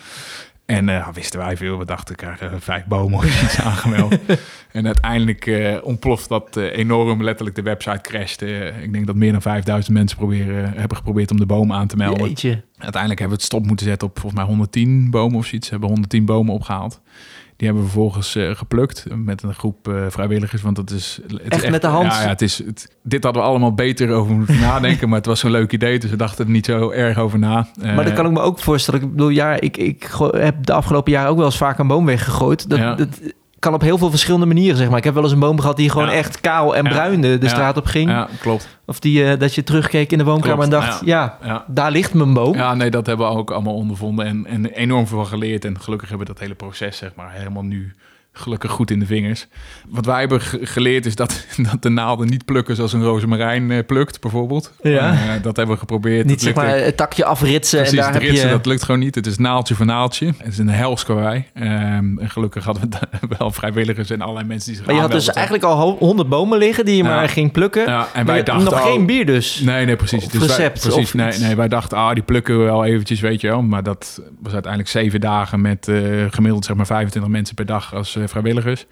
En 0.70 0.90
eh, 0.90 1.08
wisten 1.14 1.40
wij 1.40 1.58
veel. 1.58 1.78
We 1.78 1.86
dachten, 1.86 2.16
we 2.16 2.22
krijgen 2.22 2.62
vijf 2.62 2.86
bomen 2.86 3.18
of 3.18 3.44
iets 3.44 3.60
aangemeld. 3.70 4.18
en 4.72 4.86
uiteindelijk 4.86 5.46
eh, 5.46 5.78
ontploft 5.84 6.30
dat 6.30 6.58
eh, 6.58 6.78
enorm. 6.78 7.24
Letterlijk 7.24 7.56
de 7.56 7.62
website 7.62 8.02
crasht. 8.02 8.42
Eh, 8.42 8.82
ik 8.84 8.94
denk 8.94 9.06
dat 9.06 9.16
meer 9.16 9.32
dan 9.32 9.42
5000 9.42 9.94
mensen 9.94 10.18
proberen, 10.18 10.74
hebben 10.74 10.98
geprobeerd 10.98 11.32
om 11.32 11.40
de 11.40 11.46
bomen 11.46 11.78
aan 11.78 11.88
te 11.88 11.96
melden. 11.96 12.28
Jeetje. 12.28 12.64
Uiteindelijk 12.78 13.20
hebben 13.20 13.38
we 13.38 13.44
het 13.44 13.54
stop 13.54 13.66
moeten 13.66 13.86
zetten 13.86 14.08
op 14.08 14.14
volgens 14.20 14.42
mij 14.42 14.50
110 14.50 15.10
bomen 15.12 15.38
of 15.38 15.46
zoiets. 15.46 15.68
We 15.68 15.72
hebben 15.72 15.90
110 15.90 16.26
bomen 16.26 16.54
opgehaald. 16.54 17.02
Die 17.60 17.68
hebben 17.68 17.86
we 17.86 17.92
vervolgens 17.92 18.36
eh, 18.36 18.56
geplukt 18.56 19.06
met 19.16 19.44
een 19.44 19.54
groep 19.54 19.88
eh, 19.88 20.06
vrijwilligers. 20.10 20.62
Want 20.62 20.76
dat 20.76 20.92
is, 20.92 21.20
het 21.28 21.32
is 21.56 21.62
Echt 21.62 21.70
met 21.70 21.82
de 21.82 21.88
hand? 21.88 22.12
Ja, 22.14 22.22
ja 22.22 22.28
het 22.28 22.42
is, 22.42 22.58
het, 22.66 22.96
dit 23.04 23.24
hadden 23.24 23.42
we 23.42 23.48
allemaal 23.48 23.74
beter 23.74 24.12
over 24.12 24.36
moeten 24.36 24.60
nadenken. 24.70 25.08
maar 25.10 25.18
het 25.18 25.26
was 25.28 25.40
zo'n 25.40 25.52
leuk 25.52 25.72
idee, 25.72 26.00
dus 26.00 26.10
we 26.10 26.16
dachten 26.16 26.46
er 26.46 26.52
niet 26.52 26.66
zo 26.66 26.90
erg 26.92 27.18
over 27.18 27.40
na. 27.40 27.68
Maar 27.82 27.96
dan 27.96 28.06
Eh, 28.06 28.14
kan 28.16 28.26
ik 28.26 28.32
me 28.32 28.40
ook 28.40 28.60
voorstellen. 28.60 29.02
Ik 29.02 29.12
bedoel, 29.12 29.30
ja, 29.30 29.60
ik, 29.60 29.78
ik 29.78 30.10
heb 30.32 30.66
de 30.66 30.74
afgelopen 30.74 31.12
jaren 31.12 31.30
ook 31.30 31.38
wel 31.38 31.46
eens 31.46 31.58
vaak 31.58 31.80
een 31.80 31.88
boom 31.88 32.06
weggegooid. 32.06 32.70
Dat, 32.70 32.80
Ja. 32.80 32.96
dat 32.96 33.08
kan 33.60 33.74
op 33.74 33.82
heel 33.82 33.98
veel 33.98 34.10
verschillende 34.10 34.46
manieren, 34.46 34.78
zeg 34.78 34.90
maar. 34.90 34.98
Ik 34.98 35.04
heb 35.04 35.14
wel 35.14 35.24
eens 35.24 35.32
een 35.32 35.40
boom 35.40 35.60
gehad 35.60 35.78
die 35.78 35.90
gewoon 35.90 36.08
Ja. 36.08 36.14
echt 36.14 36.42
kaal 36.42 36.76
en 36.76 36.84
bruin 36.84 37.22
de, 37.22 37.38
de 37.38 37.46
Ja. 37.46 37.52
straat 37.52 37.78
op 37.78 37.86
ging. 37.86 38.10
Ja, 38.10 38.28
klopt. 38.42 38.68
Of 38.86 39.00
die, 39.00 39.26
eh, 39.32 39.40
dat 39.40 39.56
je 39.56 39.64
terugkeek 39.64 40.12
in 40.12 40.18
de 40.18 40.24
woonkamer 40.24 40.68
Klopt, 40.68 40.74
en 40.74 40.90
dacht, 40.90 41.06
ja. 41.06 41.38
Ja. 41.44 41.64
daar 41.68 41.92
ligt 41.92 42.14
mijn 42.14 42.34
boom. 42.34 42.56
Ja, 42.56 42.74
nee, 42.74 42.90
dat 42.90 43.06
hebben 43.06 43.28
we 43.28 43.34
ook 43.34 43.52
allemaal 43.52 43.76
ondervonden 43.76 44.26
en, 44.26 44.46
en 44.46 44.66
enorm 44.66 45.08
veel 45.08 45.18
van 45.18 45.28
geleerd. 45.28 45.66
En 45.66 45.80
gelukkig 45.82 46.10
hebben 46.10 46.28
we 46.28 46.34
dat 46.34 46.42
hele 46.42 46.56
proces, 46.56 46.98
zeg 46.98 47.12
maar, 47.16 47.32
helemaal 47.32 47.64
nu 47.64 47.96
gelukkig 48.40 48.72
goed 48.72 48.92
in 48.92 49.00
de 49.00 49.06
vingers. 49.06 49.48
Wat 49.90 50.06
wij 50.06 50.20
hebben 50.20 50.42
ge- 50.42 50.60
geleerd 50.66 51.06
is 51.06 51.16
dat, 51.16 51.46
dat 51.72 51.82
de 51.82 51.90
naalden 51.90 52.28
niet 52.28 52.46
plukken 52.46 52.76
zoals 52.76 52.94
een 52.94 53.04
rozemarijn 53.04 53.72
eh, 53.72 53.86
plukt, 53.86 54.22
bijvoorbeeld. 54.22 54.74
Ja. 54.84 55.12
Eh, 55.12 55.44
dat 55.44 55.56
hebben 55.56 55.76
we 55.76 55.80
geprobeerd. 55.82 56.26
Niet 56.26 56.42
zeg 56.42 56.54
maar 56.54 56.68
het 56.68 56.98
takje 56.98 57.26
afritsen 57.26 57.78
Precies, 57.80 57.98
en 58.00 58.04
daar 58.04 58.22
heb 58.22 58.32
je... 58.32 58.48
dat 58.48 58.66
lukt 58.66 58.84
gewoon 58.84 59.00
niet. 59.00 59.16
Het 59.16 59.26
is 59.28 59.38
naaltje 59.38 59.76
voor 59.76 59.86
naaltje. 59.86 60.26
Het 60.38 60.52
is 60.54 60.58
een 60.58 60.70
hels 60.70 61.06
karwei. 61.06 61.46
Ehm, 61.54 62.18
en 62.18 62.30
gelukkig 62.30 62.64
hadden 62.64 62.90
we 62.90 63.28
wel 63.38 63.52
vrijwilligers 63.52 64.10
en 64.10 64.22
allerlei 64.22 64.48
mensen 64.48 64.68
die 64.68 64.76
zich 64.78 64.86
Maar 64.86 64.96
je 64.96 65.02
had 65.02 65.12
dus 65.12 65.28
eigenlijk 65.30 65.66
al 65.66 65.76
ho- 65.78 65.98
honderd 66.00 66.30
bomen 66.30 66.58
liggen 66.58 66.86
die 66.86 66.96
je 66.98 67.04
Ja. 67.04 67.10
maar 67.10 67.30
ging 67.30 67.52
plukken. 67.52 67.86
Ja, 67.86 68.08
en 68.14 68.26
wij 68.26 68.44
dachten... 68.44 68.66
Nog 68.66 68.82
geen 68.82 69.06
bier 69.06 69.26
dus. 69.26 69.60
Nee, 69.60 69.86
nee, 69.86 69.96
precies. 69.96 70.26
Of 70.26 70.32
Dus 70.32 70.40
wij- 70.40 70.48
recept 70.50 70.80
precies, 70.82 71.04
of 71.06 71.14
nee, 71.14 71.38
nee, 71.40 71.56
wij 71.56 71.68
dachten, 71.68 71.98
ah, 71.98 72.14
die 72.14 72.24
plukken 72.24 72.58
we 72.58 72.64
wel 72.64 72.86
eventjes, 72.86 73.20
weet 73.20 73.42
je 73.42 73.48
wel. 73.48 73.62
Maar 73.62 73.84
dat 73.84 74.22
was 74.42 74.54
uiteindelijk 74.54 74.92
zeven 74.92 75.22
dagen 75.22 75.62
met 75.62 75.88
eh, 75.88 75.96
gemiddeld 76.30 76.66
zeg 76.66 76.76
maar 76.76 76.86
25 76.86 77.32
mensen 77.32 77.56
per 77.56 77.66
dag 77.66 77.94
als 77.96 78.16
vrijwilligers. 78.30 78.86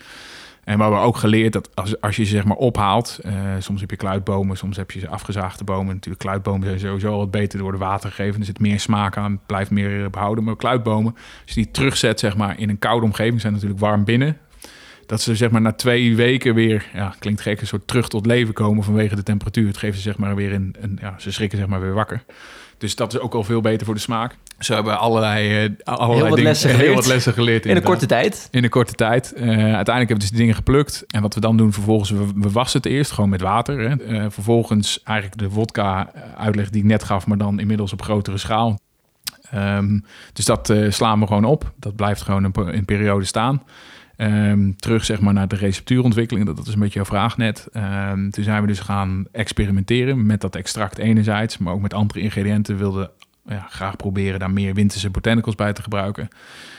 En 0.67 0.75
we 0.75 0.81
hebben 0.81 1.01
ook 1.01 1.17
geleerd 1.17 1.53
dat 1.53 1.75
als, 1.75 2.01
als 2.01 2.15
je 2.15 2.23
ze 2.23 2.31
zeg 2.31 2.45
maar 2.45 2.57
ophaalt, 2.57 3.19
eh, 3.23 3.33
soms 3.59 3.81
heb 3.81 3.89
je 3.89 3.95
kluitbomen, 3.95 4.57
soms 4.57 4.77
heb 4.77 4.91
je 4.91 4.99
ze 4.99 5.07
afgezaagde 5.07 5.63
bomen. 5.63 5.93
Natuurlijk, 5.93 6.23
kluitbomen 6.23 6.67
zijn 6.67 6.79
sowieso 6.79 7.17
wat 7.17 7.31
beter 7.31 7.59
door 7.59 7.71
de 7.71 7.77
water 7.77 8.09
gegeven. 8.09 8.39
Er 8.39 8.45
zit 8.45 8.59
meer 8.59 8.79
smaak 8.79 9.17
aan, 9.17 9.39
blijft 9.45 9.71
meer 9.71 10.03
eh, 10.03 10.09
behouden. 10.09 10.43
Maar 10.43 10.55
kluitbomen, 10.55 11.13
als 11.13 11.53
je 11.53 11.61
die 11.61 11.71
terugzet 11.71 12.19
zeg 12.19 12.37
maar 12.37 12.59
in 12.59 12.69
een 12.69 12.79
koude 12.79 13.05
omgeving, 13.05 13.41
zijn 13.41 13.53
natuurlijk 13.53 13.79
warm 13.79 14.03
binnen. 14.03 14.37
Dat 15.05 15.21
ze 15.21 15.35
zeg 15.35 15.51
maar 15.51 15.61
na 15.61 15.73
twee 15.73 16.15
weken 16.15 16.53
weer, 16.53 16.85
ja, 16.93 17.15
klinkt 17.19 17.41
gek, 17.41 17.61
een 17.61 17.67
soort 17.67 17.87
terug 17.87 18.07
tot 18.07 18.25
leven 18.25 18.53
komen 18.53 18.83
vanwege 18.83 19.15
de 19.15 19.23
temperatuur. 19.23 19.67
Het 19.67 19.77
geeft 19.77 19.95
ze 19.95 20.01
zeg 20.01 20.17
maar 20.17 20.35
weer 20.35 20.53
een, 20.53 20.75
een 20.79 20.97
ja, 21.01 21.15
ze 21.17 21.31
schrikken 21.31 21.57
zeg 21.57 21.67
maar 21.67 21.81
weer 21.81 21.93
wakker. 21.93 22.23
Dus 22.77 22.95
dat 22.95 23.13
is 23.13 23.19
ook 23.19 23.33
al 23.33 23.43
veel 23.43 23.61
beter 23.61 23.85
voor 23.85 23.95
de 23.95 24.01
smaak. 24.01 24.35
Zo 24.59 24.73
hebben 24.73 24.99
allerlei, 24.99 25.65
eh, 25.65 25.69
allerlei 25.95 26.21
wat 26.21 26.29
dingen, 26.29 26.43
lessen 26.43 26.75
heel 26.79 26.93
wat 26.93 27.05
lessen 27.05 27.33
geleerd. 27.33 27.65
In 27.65 27.75
een 27.75 27.83
korte 27.83 28.05
tijd. 28.05 28.47
In 28.51 28.63
een 28.63 28.69
korte 28.69 28.93
tijd. 28.93 29.33
Eh, 29.33 29.47
uiteindelijk 29.49 29.87
hebben 29.87 30.07
we 30.07 30.19
dus 30.19 30.29
die 30.29 30.39
dingen 30.39 30.55
geplukt. 30.55 31.03
En 31.07 31.21
wat 31.21 31.33
we 31.33 31.39
dan 31.39 31.57
doen 31.57 31.73
vervolgens, 31.73 32.09
we, 32.09 32.25
we 32.35 32.49
wassen 32.51 32.81
het 32.81 32.91
eerst 32.91 33.11
gewoon 33.11 33.29
met 33.29 33.41
water. 33.41 33.79
Hè. 33.89 33.95
Eh, 34.05 34.25
vervolgens 34.29 35.03
eigenlijk 35.03 35.39
de 35.41 35.49
vodka 35.49 36.11
eh, 36.13 36.21
uitleg 36.37 36.69
die 36.69 36.81
ik 36.81 36.87
net 36.87 37.03
gaf, 37.03 37.27
maar 37.27 37.37
dan 37.37 37.59
inmiddels 37.59 37.93
op 37.93 38.01
grotere 38.01 38.37
schaal. 38.37 38.79
Ehm, 39.51 39.99
dus 40.33 40.45
dat 40.45 40.73
slaan 40.89 41.19
we 41.19 41.27
gewoon 41.27 41.45
op. 41.45 41.71
Dat 41.79 41.95
blijft 41.95 42.21
gewoon 42.21 42.43
een, 42.43 42.51
pe- 42.51 42.71
een 42.73 42.85
periode 42.85 43.25
staan. 43.25 43.63
Ehm, 44.17 44.71
terug 44.75 45.05
zeg 45.05 45.19
maar 45.19 45.33
naar 45.33 45.47
de 45.47 45.55
receptuurontwikkeling. 45.55 46.45
Dat, 46.45 46.57
dat 46.57 46.67
is 46.67 46.73
een 46.73 46.79
beetje 46.79 46.95
jouw 46.95 47.05
vraag 47.05 47.37
net. 47.37 47.67
Ehm, 47.71 48.29
toen 48.29 48.43
zijn 48.43 48.61
we 48.61 48.67
dus 48.67 48.79
gaan 48.79 49.25
experimenteren 49.31 50.25
met 50.25 50.41
dat 50.41 50.55
extract 50.55 50.97
enerzijds, 50.97 51.57
maar 51.57 51.73
ook 51.73 51.81
met 51.81 51.93
andere 51.93 52.19
ingrediënten. 52.19 52.73
We 52.75 52.79
wilden 52.81 53.09
ja, 53.47 53.65
graag 53.69 53.95
proberen 53.95 54.39
daar 54.39 54.51
meer 54.51 54.73
winterse 54.73 55.09
botanicals 55.09 55.55
bij 55.55 55.73
te 55.73 55.81
gebruiken. 55.81 56.27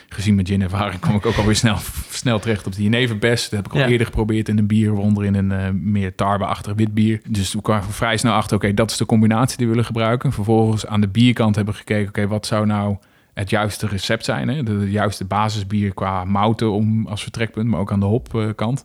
Gezien 0.09 0.35
mijn 0.35 0.47
gin-ervaring 0.47 1.01
kom 1.01 1.15
ik 1.15 1.27
ook 1.27 1.37
alweer 1.37 1.57
snel, 1.57 1.77
snel 2.11 2.39
terecht 2.39 2.67
op 2.67 2.75
de 2.75 2.83
jeneverbest. 2.83 3.51
Dat 3.51 3.59
heb 3.59 3.67
ik 3.69 3.73
al 3.73 3.79
Ja. 3.79 3.87
eerder 3.87 4.07
geprobeerd 4.07 4.49
in 4.49 4.59
een 4.59 4.67
bier, 4.67 4.93
waaronder 4.93 5.25
in 5.25 5.35
een 5.35 5.53
eh, 5.53 5.71
meer 5.73 6.15
tarweachtig 6.15 6.73
wit 6.77 6.95
bier. 6.95 7.21
Dus 7.29 7.53
we 7.53 7.63
kwamen 7.63 7.85
vrij 7.91 8.17
snel 8.17 8.33
achter, 8.33 8.57
oké, 8.57 8.75
dat 8.75 8.91
is 8.91 8.97
de 8.97 9.07
combinatie 9.07 9.57
die 9.57 9.67
we 9.67 9.73
willen 9.73 9.87
gebruiken. 9.87 10.33
Vervolgens 10.33 10.87
aan 10.87 11.01
de 11.01 11.09
bierkant 11.09 11.55
hebben 11.57 11.75
we 11.75 11.81
gekeken, 11.81 12.09
oké, 12.09 12.27
wat 12.27 12.47
zou 12.47 12.67
nou 12.67 12.97
het 13.35 13.51
juiste 13.51 13.87
recept 13.87 14.25
zijn? 14.25 14.49
Hè? 14.49 14.63
De, 14.63 14.79
de 14.79 14.91
juiste 14.91 15.25
basisbier 15.25 15.95
qua 15.95 16.25
mouten 16.25 16.71
om, 16.73 17.07
als 17.07 17.23
vertrekpunt, 17.23 17.69
maar 17.69 17.81
ook 17.81 17.93
aan 17.93 18.01
de 18.01 18.07
hopkant. 18.07 18.85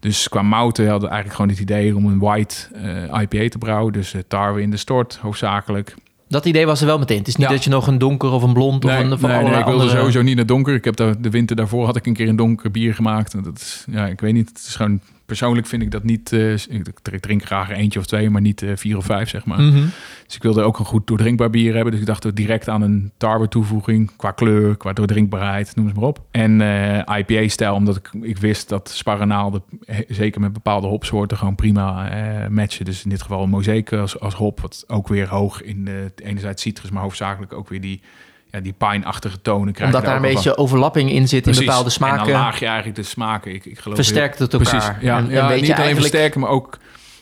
Dus 0.00 0.28
qua 0.28 0.42
mouten 0.42 0.84
hadden 0.88 1.08
we 1.08 1.14
eigenlijk 1.14 1.36
gewoon 1.36 1.50
het 1.50 1.60
idee 1.60 1.96
om 1.96 2.06
een 2.06 2.18
white 2.18 2.54
eh, 2.74 3.20
IPA 3.22 3.48
te 3.48 3.58
brouwen. 3.58 3.92
Dus 3.92 4.14
eh, 4.14 4.20
tarwe 4.28 4.60
in 4.62 4.70
de 4.70 4.76
stort, 4.76 5.16
hoofdzakelijk. 5.16 5.94
Dat 6.28 6.44
idee 6.44 6.66
was 6.66 6.80
er 6.80 6.86
wel 6.86 6.98
meteen. 6.98 7.18
Het 7.18 7.28
is 7.28 7.36
niet 7.36 7.46
Ja. 7.48 7.52
dat 7.52 7.64
je 7.64 7.70
nog 7.70 7.86
een 7.86 7.98
donker 7.98 8.30
of 8.30 8.42
een 8.42 8.52
blond 8.52 8.84
of 8.84 8.90
Nee, 8.90 9.00
een 9.02 9.08
nee, 9.08 9.18
van 9.18 9.28
nee, 9.28 9.38
allerlei 9.38 9.60
ik 9.60 9.66
wilde 9.66 9.80
andere... 9.82 9.98
sowieso 9.98 10.22
niet 10.22 10.36
naar 10.36 10.46
donker. 10.46 10.74
Ik 10.74 10.84
heb 10.84 10.96
de, 10.96 11.14
de 11.18 11.30
winter 11.30 11.56
daarvoor 11.56 11.84
had 11.86 11.96
ik 11.96 12.06
een 12.06 12.14
keer 12.14 12.28
een 12.28 12.36
donker 12.36 12.70
bier 12.70 12.94
gemaakt. 12.94 13.34
En 13.34 13.42
Dat 13.42 13.56
is, 13.56 13.84
ja, 13.90 14.06
ik 14.06 14.20
weet 14.20 14.32
niet. 14.32 14.48
Het 14.48 14.58
is 14.58 14.74
gewoon 14.76 15.00
persoonlijk 15.26 15.66
vind 15.66 15.82
ik 15.82 15.90
dat 15.90 16.02
niet. 16.04 16.32
eh, 16.32 16.52
ik 16.52 16.98
drink- 17.20 17.44
graag 17.44 17.70
eentje 17.70 17.98
of 17.98 18.06
twee, 18.06 18.30
maar 18.30 18.40
niet 18.40 18.62
eh, 18.62 18.70
vier 18.74 18.96
of 18.96 19.04
vijf 19.04 19.28
zeg 19.28 19.44
maar. 19.44 19.60
Mhm. 19.60 19.84
Dus 20.26 20.34
ik 20.36 20.42
wilde 20.42 20.62
ook 20.62 20.78
een 20.78 20.84
goed 20.84 21.06
doordrinkbaar 21.06 21.50
bier 21.50 21.74
hebben. 21.74 21.90
Dus 21.92 22.00
ik 22.00 22.06
dacht 22.06 22.36
direct 22.36 22.68
aan 22.68 22.82
een 22.82 23.12
tarwe 23.16 23.48
toevoeging 23.48 24.16
qua 24.16 24.30
kleur, 24.30 24.76
qua 24.76 24.92
doordrinkbaarheid, 24.92 25.76
noem 25.76 25.86
het 25.86 25.96
maar 25.96 26.04
op. 26.04 26.20
En 26.30 26.60
eh, 26.60 27.18
IPA-stijl, 27.18 27.74
omdat 27.74 27.96
ik, 27.96 28.10
ik 28.22 28.38
wist 28.38 28.68
dat 28.68 28.88
sparrenaalden, 28.88 29.62
eh, 29.86 29.98
zeker 30.08 30.40
met 30.40 30.52
bepaalde 30.52 30.86
hopsoorten, 30.86 31.36
gewoon 31.38 31.54
prima 31.54 32.08
matchen. 32.50 32.84
Dus 32.84 33.04
in 33.04 33.10
dit 33.10 33.22
geval 33.22 33.42
een 33.42 33.48
mozaïek 33.50 33.92
als, 33.92 34.20
als 34.20 34.34
hop, 34.34 34.60
wat 34.60 34.84
ook 34.86 35.08
weer 35.08 35.28
hoog 35.28 35.62
in 35.62 35.84
de 35.84 36.12
enerzijds 36.16 36.62
citrus, 36.62 36.90
maar 36.90 37.02
hoofdzakelijk 37.02 37.52
ook 37.52 37.68
weer 37.68 37.80
die, 37.80 38.00
ja, 38.50 38.60
die 38.60 38.74
pine-achtige 38.78 39.42
tonen 39.42 39.72
krijg. 39.72 39.90
Omdat 39.90 40.06
daar 40.06 40.16
een 40.16 40.22
beetje 40.34 40.56
overlapping 40.56 41.10
in 41.10 41.28
zit 41.28 41.42
Precies. 41.42 41.60
in 41.60 41.66
bepaalde 41.66 41.88
En 41.88 41.94
smaken. 41.94 42.16
dan 42.18 42.28
laag 42.40 42.58
je 42.58 42.66
eigenlijk 42.66 42.96
de 42.96 43.02
smaken. 43.02 43.54
Ik, 43.54 43.64
ik 43.64 43.78
geloof 43.78 43.96
Versterkt 43.96 44.38
het 44.38 44.52
elkaar. 44.52 44.68
Precies. 44.70 44.90
Ja, 45.00 45.16
En- 45.18 45.24
en 45.24 45.30
ja 45.32 45.48
niet 45.48 45.72
alleen 45.72 45.94
versterken, 45.94 46.40
maar 46.40 46.50
ook... 46.50 46.78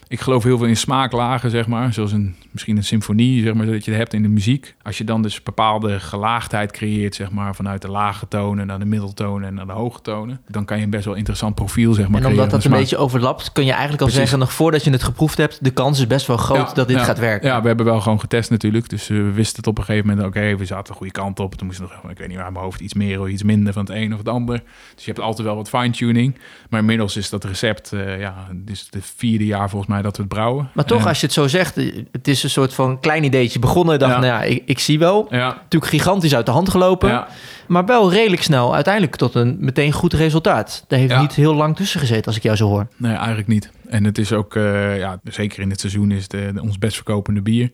Ik 0.08 0.20
geloof 0.20 0.42
heel 0.42 0.58
veel 0.58 0.66
in 0.66 0.76
smaaklagen, 0.76 1.50
zeg 1.50 1.66
maar. 1.66 1.92
Zoals 1.92 2.12
een, 2.12 2.34
misschien 2.50 2.76
een 2.76 2.84
symfonie, 2.84 3.42
zeg 3.42 3.54
maar, 3.54 3.66
dat 3.66 3.84
je 3.84 3.92
hebt 3.92 4.12
in 4.12 4.22
de 4.22 4.28
muziek. 4.28 4.74
Als 4.82 4.98
je 4.98 5.04
dan 5.04 5.22
dus 5.22 5.42
bepaalde 5.42 6.00
gelaagdheid 6.00 6.70
creëert, 6.72 7.14
zeg 7.14 7.30
maar... 7.30 7.54
vanuit 7.54 7.82
de 7.82 7.90
lage 7.90 8.28
tonen 8.28 8.66
naar 8.66 8.78
de 8.78 8.84
middeltonen 8.84 9.48
en 9.48 9.54
naar 9.54 9.66
de 9.66 9.72
hoge 9.72 10.00
tonen... 10.00 10.40
dan 10.48 10.64
kan 10.64 10.78
je 10.78 10.84
een 10.84 10.90
best 10.90 11.04
wel 11.04 11.14
interessant 11.14 11.54
profiel, 11.54 11.92
zeg 11.94 12.08
maar, 12.08 12.20
En 12.20 12.26
omdat 12.26 12.44
dat 12.44 12.54
een 12.54 12.62
smaak. 12.62 12.78
beetje 12.78 12.96
overlapt, 12.96 13.52
kun 13.52 13.64
je 13.64 13.70
eigenlijk 13.70 14.00
al 14.02 14.06
Precies. 14.06 14.22
zeggen, 14.30 14.46
nog 14.46 14.52
voordat 14.56 14.84
je 14.84 14.90
het 14.90 15.02
geproefd 15.02 15.38
hebt, 15.38 15.64
de 15.64 15.70
kans 15.70 15.98
is 15.98 16.06
best 16.06 16.26
wel 16.26 16.36
groot 16.36 16.68
Ja, 16.68 16.74
dat 16.74 16.88
dit 16.88 16.96
ja. 16.96 17.04
gaat 17.04 17.18
werken. 17.18 17.48
Ja, 17.48 17.60
we 17.60 17.66
hebben 17.66 17.86
wel 17.86 18.00
gewoon 18.00 18.20
getest 18.20 18.50
natuurlijk. 18.50 18.88
Dus 18.88 19.10
eh, 19.10 19.16
we 19.16 19.32
wisten 19.32 19.56
het 19.56 19.66
op 19.66 19.78
een 19.78 19.84
gegeven 19.84 20.08
moment. 20.08 20.26
Oké, 20.26 20.56
we 20.56 20.64
zaten 20.64 20.92
de 20.92 20.98
goede 20.98 21.12
kant 21.12 21.40
op. 21.40 21.54
Toen 21.54 21.66
moest 21.66 21.80
nog, 21.80 21.92
ik 22.08 22.18
weet 22.18 22.28
niet 22.28 22.36
waar, 22.36 22.52
mijn 22.52 22.64
hoofd 22.64 22.80
iets 22.80 22.94
meer 22.94 23.20
of 23.20 23.28
iets 23.28 23.42
minder 23.42 23.72
van 23.72 23.84
het 23.84 23.94
een 23.94 24.12
of 24.12 24.18
het 24.18 24.28
ander. 24.28 24.62
Dus 24.94 25.04
je 25.04 25.10
hebt 25.10 25.24
altijd 25.24 25.46
wel 25.46 25.56
wat 25.56 25.68
fine-tuning. 25.68 26.38
Maar 26.68 26.80
inmiddels 26.80 27.16
is 27.16 27.30
dat 27.30 27.44
recept, 27.44 27.92
eh, 27.92 28.20
ja, 28.20 28.34
dit 28.52 28.70
is 28.74 28.88
het 28.90 29.12
vierde 29.16 29.46
jaar 29.46 29.70
volgens 29.70 29.90
mij 29.90 29.93
dat 30.02 30.16
we 30.16 30.22
het 30.22 30.32
brouwen. 30.32 30.68
Maar 30.74 30.84
toch, 30.84 31.00
En- 31.00 31.06
als 31.08 31.20
je 31.20 31.26
het 31.26 31.34
zo 31.34 31.48
zegt, 31.48 31.74
het 32.12 32.28
is 32.28 32.42
een 32.42 32.50
soort 32.50 32.74
van 32.74 33.00
klein 33.00 33.24
ideetje 33.24 33.58
begonnen. 33.58 33.98
Dacht, 33.98 34.12
Ja. 34.12 34.18
nou 34.20 34.32
ja, 34.32 34.42
ik, 34.42 34.62
ik 34.66 34.78
zie 34.78 34.98
wel. 34.98 35.26
Ja, 35.30 35.46
Natuurlijk 35.46 35.92
gigantisch 35.92 36.34
uit 36.34 36.46
de 36.46 36.52
hand 36.52 36.68
gelopen. 36.68 37.08
ja, 37.08 37.28
Maar 37.66 37.84
wel 37.84 38.12
redelijk 38.12 38.42
snel 38.42 38.74
uiteindelijk 38.74 39.16
tot 39.16 39.34
een 39.34 39.56
meteen 39.60 39.92
goed 39.92 40.12
resultaat. 40.12 40.84
Daar 40.88 40.98
heeft 40.98 41.10
Ja. 41.12 41.20
niet 41.20 41.32
heel 41.34 41.54
lang 41.54 41.76
tussen 41.76 42.00
gezeten, 42.00 42.24
als 42.26 42.36
ik 42.36 42.42
jou 42.42 42.56
zo 42.56 42.68
hoor. 42.68 42.86
nee, 42.96 43.14
eigenlijk 43.16 43.48
niet. 43.48 43.70
En 43.88 44.04
het 44.04 44.18
is 44.18 44.32
ook, 44.32 44.56
eh, 44.56 44.98
ja, 44.98 45.20
zeker 45.24 45.60
in 45.62 45.68
dit 45.68 45.80
seizoen 45.80 46.10
is 46.10 46.22
het 46.22 46.34
eh, 46.34 46.62
ons 46.62 46.78
best 46.78 46.94
verkopende 46.94 47.42
bier. 47.42 47.70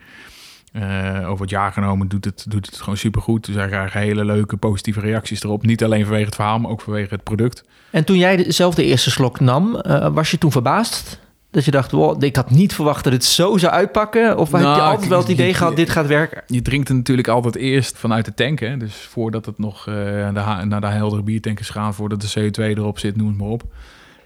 Eh, 0.73 1.29
over 1.29 1.41
het 1.41 1.51
jaar 1.51 1.73
genomen 1.73 2.09
doet 2.09 2.25
het, 2.25 2.45
doet 2.49 2.67
het 2.67 2.77
gewoon 2.77 2.97
supergoed. 2.97 3.47
Dus 3.47 3.67
krijgen 3.67 4.01
hele 4.01 4.25
leuke 4.25 4.57
positieve 4.57 5.01
reacties 5.01 5.43
erop. 5.43 5.67
Niet 5.67 5.85
alleen 5.85 6.03
vanwege 6.05 6.25
het 6.25 6.35
verhaal, 6.35 6.59
maar 6.59 6.71
ook 6.71 6.81
vanwege 6.81 7.15
het 7.15 7.23
product. 7.23 7.65
En 7.91 8.05
toen 8.05 8.17
jij 8.19 8.45
zelf 8.53 8.75
de 8.75 8.85
eerste 8.85 9.11
slok 9.11 9.41
nam, 9.41 9.77
eh, 9.77 10.09
was 10.13 10.31
je 10.31 10.39
toen 10.39 10.53
verbaasd? 10.53 11.21
Dat 11.51 11.65
je 11.65 11.71
dacht, 11.71 11.91
wow, 11.91 12.23
ik 12.23 12.37
had 12.37 12.51
niet 12.51 12.75
verwacht 12.75 13.05
dat 13.05 13.13
het 13.13 13.25
zo 13.25 13.57
zou 13.57 13.73
uitpakken? 13.73 14.39
Of 14.39 14.51
heb 14.53 14.61
je 14.61 14.67
Nou, 14.67 14.81
altijd 14.81 15.09
wel 15.09 15.19
het 15.19 15.29
idee 15.29 15.55
gehad, 15.55 15.77
dit 15.77 15.91
gaat 15.91 16.07
werken? 16.07 16.43
Je 16.47 16.63
drinkt 16.63 16.89
het 16.89 16.97
natuurlijk 16.97 17.29
altijd 17.29 17.57
eerst 17.57 17.99
vanuit 17.99 18.25
de 18.25 18.35
tank. 18.35 18.61
Hè? 18.61 18.77
Dus 18.77 18.95
voordat 18.95 19.47
het 19.47 19.59
nog 19.59 19.87
eh, 19.87 19.95
de 19.95 20.65
naar 20.65 20.81
de 20.81 20.87
heldere 20.87 21.23
biertank 21.23 21.61
is 21.61 21.71
gaan, 21.71 21.95
voordat 21.95 22.21
de 22.21 22.51
CO2 22.51 22.63
erop 22.63 22.99
zit, 22.99 23.17
noem 23.17 23.29
het 23.29 23.39
maar 23.39 23.49
op. 23.49 23.63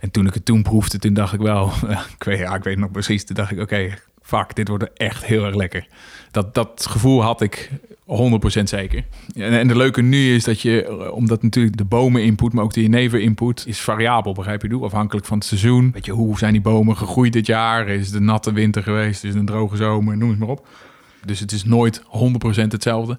En 0.00 0.10
toen 0.10 0.26
ik 0.26 0.34
het 0.34 0.44
toen 0.44 0.62
proefde, 0.62 0.98
toen 0.98 1.14
dacht 1.14 1.32
ik 1.32 1.40
wel, 1.40 1.72
ik 2.18 2.24
weet, 2.24 2.38
ja, 2.38 2.54
ik 2.54 2.62
weet 2.62 2.74
het 2.74 2.82
nog 2.82 2.90
precies, 2.90 3.24
toen 3.24 3.36
dacht 3.36 3.50
ik, 3.50 3.60
oké, 3.60 3.94
fuck, 4.22 4.54
dit 4.54 4.68
wordt 4.68 4.92
echt 4.94 5.24
heel 5.24 5.44
erg 5.44 5.54
lekker. 5.54 5.86
Dat, 6.30 6.54
dat 6.54 6.86
gevoel 6.88 7.22
had 7.22 7.40
ik 7.40 7.70
100% 8.06 8.62
zeker. 8.62 9.04
En, 9.34 9.68
de 9.68 9.76
leuke 9.76 10.02
nu 10.02 10.34
is 10.34 10.44
dat 10.44 10.60
je, 10.60 10.84
eh, 10.84 11.12
omdat 11.12 11.42
natuurlijk 11.42 11.76
de 11.76 11.84
bomen 11.84 12.22
input, 12.22 12.52
maar 12.52 12.64
ook 12.64 12.72
de 12.72 12.82
jenever 12.82 13.20
input, 13.20 13.64
is 13.66 13.80
variabel, 13.80 14.32
begrijp 14.32 14.62
je 14.62 14.68
doe? 14.68 14.84
Afhankelijk 14.84 15.26
van 15.26 15.38
het 15.38 15.46
seizoen. 15.46 15.94
Je, 16.00 16.12
hoe 16.12 16.38
zijn 16.38 16.52
die 16.52 16.62
bomen 16.62 16.96
gegroeid 16.96 17.32
dit 17.32 17.46
jaar? 17.46 17.88
Is 17.88 18.06
het 18.06 18.14
een 18.14 18.24
natte 18.24 18.52
winter 18.52 18.82
geweest? 18.82 19.24
Is 19.24 19.30
het 19.30 19.38
een 19.38 19.46
droge 19.46 19.76
zomer? 19.76 20.16
Noem 20.16 20.30
het 20.30 20.38
maar 20.38 20.48
op. 20.48 20.66
Dus 21.24 21.40
het 21.40 21.52
is 21.52 21.64
nooit 21.64 22.02
100% 22.02 22.04
hetzelfde. 22.68 23.18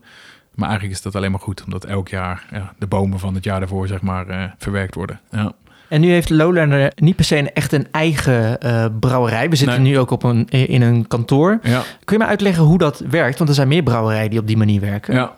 Maar 0.55 0.67
eigenlijk 0.67 0.97
is 0.97 1.03
dat 1.03 1.15
alleen 1.15 1.31
maar 1.31 1.39
goed, 1.39 1.63
omdat 1.63 1.85
elk 1.85 2.07
jaar 2.07 2.47
ja, 2.51 2.73
de 2.79 2.87
bomen 2.87 3.19
van 3.19 3.35
het 3.35 3.43
jaar 3.43 3.59
daarvoor 3.59 3.87
zeg 3.87 4.01
maar, 4.01 4.27
eh, 4.27 4.51
verwerkt 4.57 4.95
worden. 4.95 5.19
Ja. 5.31 5.53
En 5.89 6.01
nu 6.01 6.09
heeft 6.11 6.29
Lowlander 6.29 6.91
niet 6.95 7.15
per 7.15 7.25
se 7.25 7.37
een, 7.37 7.53
echt 7.53 7.71
een 7.73 7.87
eigen 7.91 8.59
eh, 8.59 8.85
brouwerij. 8.99 9.49
We 9.49 9.55
zitten 9.55 9.81
Nee. 9.81 9.91
nu 9.91 9.99
ook 9.99 10.11
op 10.11 10.23
een, 10.23 10.47
in 10.49 10.81
een 10.81 11.07
kantoor. 11.07 11.59
Ja, 11.63 11.81
Kun 12.03 12.17
je 12.17 12.23
me 12.23 12.29
uitleggen 12.29 12.63
hoe 12.63 12.77
dat 12.77 13.03
werkt? 13.09 13.37
Want 13.37 13.49
er 13.49 13.55
zijn 13.55 13.67
meer 13.67 13.83
brouwerijen 13.83 14.29
die 14.29 14.39
op 14.39 14.47
die 14.47 14.57
manier 14.57 14.81
werken. 14.81 15.13
ja. 15.15 15.33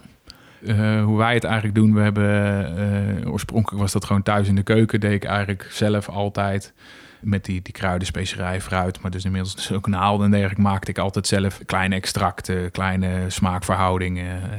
Eh, 0.66 1.04
hoe 1.04 1.18
wij 1.18 1.34
het 1.34 1.44
eigenlijk 1.44 1.75
doen, 1.75 1.94
we 1.94 2.01
hebben 2.01 2.27
eh, 3.24 3.32
oorspronkelijk 3.32 3.82
was 3.82 3.92
dat 3.92 4.06
gewoon 4.06 4.24
thuis 4.24 4.48
in 4.48 4.56
de 4.56 4.63
keuken. 4.63 5.00
Deed 5.00 5.12
ik 5.12 5.24
eigenlijk 5.24 5.68
zelf 5.72 6.10
altijd 6.10 6.74
met 7.21 7.45
die, 7.45 7.62
die 7.62 7.74
kruiden, 7.74 8.07
specerij, 8.07 8.62
fruit. 8.62 9.01
Maar 9.01 9.12
dus 9.12 9.25
inmiddels 9.25 9.55
dus 9.55 9.71
ook 9.71 9.88
naalden 9.88 10.25
en 10.25 10.31
dergelijke 10.31 10.62
maakte 10.62 10.91
ik 10.91 10.97
altijd 10.97 11.27
zelf. 11.27 11.59
Kleine 11.65 11.95
extracten, 11.95 12.71
kleine 12.71 13.09
smaakverhoudingen. 13.27 14.41
eh, 14.41 14.57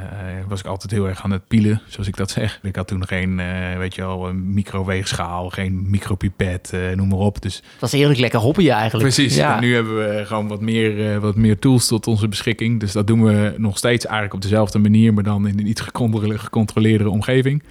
was 0.49 0.61
ik 0.61 0.67
altijd 0.67 0.91
heel 0.93 1.09
erg 1.09 1.25
aan 1.25 1.31
het 1.31 1.49
pielen, 1.49 1.81
zoals 1.89 2.09
ik 2.09 2.17
dat 2.17 2.31
zeg. 2.31 2.59
Ik 2.63 2.77
had 2.77 2.89
toen 2.89 3.07
geen, 3.07 3.41
eh, 3.41 3.77
weet 3.79 3.95
je 3.95 4.01
wel, 4.03 4.29
een 4.29 4.55
microweegschaal, 4.55 5.51
geen 5.51 5.91
micropipet, 5.91 6.71
eh, 6.73 6.81
noem 6.95 7.09
maar 7.09 7.19
op. 7.19 7.43
Dus 7.43 7.63
Dat 7.79 7.93
is 7.93 8.01
eerlijk 8.01 8.21
lekker 8.21 8.41
hoppie 8.41 8.71
eigenlijk. 8.71 9.15
Precies. 9.15 9.37
Ja. 9.37 9.55
En 9.55 9.61
nu 9.61 9.75
hebben 9.75 9.97
we 9.99 10.27
gewoon 10.27 10.49
wat 10.49 10.61
meer, 10.61 11.13
eh, 11.13 11.19
wat 11.19 11.37
meer 11.37 11.59
tools 11.59 11.87
tot 11.87 12.07
onze 12.07 12.29
beschikking. 12.29 12.81
Dus 12.81 12.93
dat 12.93 13.07
doen 13.07 13.25
we 13.25 13.55
nog 13.57 13.79
steeds 13.79 14.05
eigenlijk 14.05 14.35
op 14.35 14.43
dezelfde 14.43 14.79
manier, 14.79 15.15
maar 15.15 15.25
dan 15.25 15.47
in 15.49 15.59
een 15.59 15.67
iets 15.69 15.81
gecontrole- 15.81 16.39
gecontroleerdere 16.39 17.11
omgeving. 17.11 17.63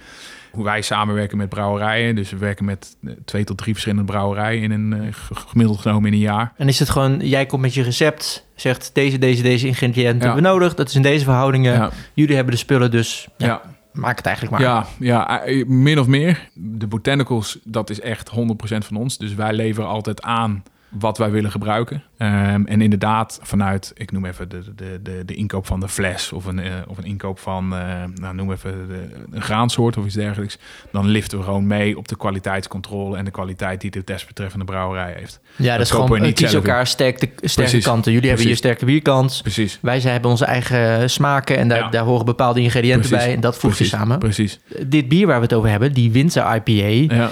Hoe 0.50 0.64
wij 0.64 0.82
samenwerken 0.82 1.36
met 1.36 1.48
brouwerijen. 1.48 2.14
Dus 2.14 2.30
we 2.30 2.36
werken 2.36 2.64
met 2.64 2.96
eh, 3.04 3.12
twee 3.24 3.44
tot 3.44 3.58
drie 3.58 3.72
verschillende 3.72 4.12
brouwerijen 4.12 4.62
in 4.62 4.70
een 4.70 4.92
eh, 4.92 5.08
gemiddeld 5.30 5.78
genomen 5.78 6.06
in 6.06 6.12
een 6.12 6.18
jaar. 6.18 6.52
En 6.56 6.68
is 6.68 6.78
het 6.78 6.90
gewoon, 6.90 7.20
jij 7.20 7.46
komt 7.46 7.62
met 7.62 7.74
je 7.74 7.82
recept, 7.82 8.46
zegt 8.54 8.90
deze, 8.92 9.18
deze, 9.18 9.42
deze 9.42 9.66
ingrediënten 9.66 10.20
hebben 10.20 10.42
we 10.42 10.48
nodig. 10.48 10.74
Dat 10.74 10.88
is 10.88 10.94
in 10.94 11.02
deze 11.02 11.24
verhoudingen. 11.24 11.72
Ja, 11.72 11.90
Jullie 12.14 12.34
hebben 12.34 12.52
de 12.54 12.60
spullen, 12.60 12.90
dus 12.90 13.28
ja, 13.36 13.46
ja. 13.46 13.62
maak 13.92 14.16
het 14.16 14.26
eigenlijk 14.26 14.56
maar. 14.56 14.66
Ja, 14.66 14.86
ja, 14.98 15.44
eh, 15.44 15.66
min 15.66 15.98
of 15.98 16.06
meer. 16.06 16.48
De 16.54 16.86
botanicals, 16.86 17.58
dat 17.64 17.90
is 17.90 18.00
echt 18.00 18.30
100% 18.30 18.86
van 18.86 18.96
ons. 18.96 19.18
Dus 19.18 19.34
wij 19.34 19.52
leveren 19.52 19.88
altijd 19.88 20.22
aan 20.22 20.62
wat 20.88 21.18
wij 21.18 21.30
willen 21.30 21.50
gebruiken. 21.50 22.02
Ehm, 22.18 22.64
en 22.64 22.80
inderdaad, 22.80 23.40
vanuit, 23.42 23.92
ik 23.94 24.12
noem 24.12 24.24
even 24.24 24.48
de, 24.48 24.74
de, 24.74 25.00
de, 25.02 25.22
de 25.24 25.34
inkoop 25.34 25.66
van 25.66 25.80
de 25.80 25.88
fles... 25.88 26.32
of 26.32 26.44
een, 26.44 26.58
eh, 26.58 26.72
of 26.86 26.98
een 26.98 27.04
inkoop 27.04 27.38
van, 27.38 27.74
eh, 27.74 28.04
nou, 28.14 28.34
noem 28.34 28.52
even 28.52 28.88
de, 28.88 29.08
een 29.30 29.42
graansoort 29.42 29.96
of 29.96 30.04
iets 30.04 30.14
dergelijks... 30.14 30.58
dan 30.92 31.06
liften 31.06 31.38
we 31.38 31.44
gewoon 31.44 31.66
mee 31.66 31.98
op 31.98 32.08
de 32.08 32.16
kwaliteitscontrole... 32.16 33.16
en 33.16 33.24
de 33.24 33.30
kwaliteit 33.30 33.80
die 33.80 33.90
de 33.90 34.02
desbetreffende 34.04 34.64
brouwerij 34.64 35.14
heeft. 35.16 35.40
Ja, 35.56 35.72
dat, 35.72 35.86
is 35.86 35.90
gewoon 35.90 36.10
we 36.10 36.16
uh, 36.16 36.22
niet 36.22 36.34
kies 36.34 36.52
elkaar 36.52 36.86
sterke, 36.86 37.26
sterke 37.26 37.70
Precies. 37.70 37.84
kanten. 37.84 38.12
Jullie 38.12 38.28
hebben 38.28 38.46
Precies. 38.46 38.64
sterke 38.64 38.84
bierkant. 38.84 39.38
Precies. 39.42 39.78
Wij 39.82 40.00
zijn, 40.00 40.12
hebben 40.12 40.30
onze 40.30 40.44
eigen 40.44 41.10
smaken 41.10 41.56
en 41.56 41.68
daar, 41.68 41.78
Ja. 41.78 41.88
daar 41.88 42.04
horen 42.04 42.24
bepaalde 42.24 42.60
ingrediënten 42.60 43.08
Precies. 43.08 43.26
bij. 43.26 43.34
En 43.34 43.40
dat 43.40 43.58
voegt 43.58 43.78
je 43.78 43.84
samen. 43.84 44.18
Precies. 44.18 44.60
Dit 44.86 45.08
bier 45.08 45.26
waar 45.26 45.36
we 45.36 45.42
het 45.42 45.54
over 45.54 45.70
hebben, 45.70 45.92
die 45.92 46.12
Winter 46.12 46.54
IPA. 46.54 47.14
Ja. 47.14 47.30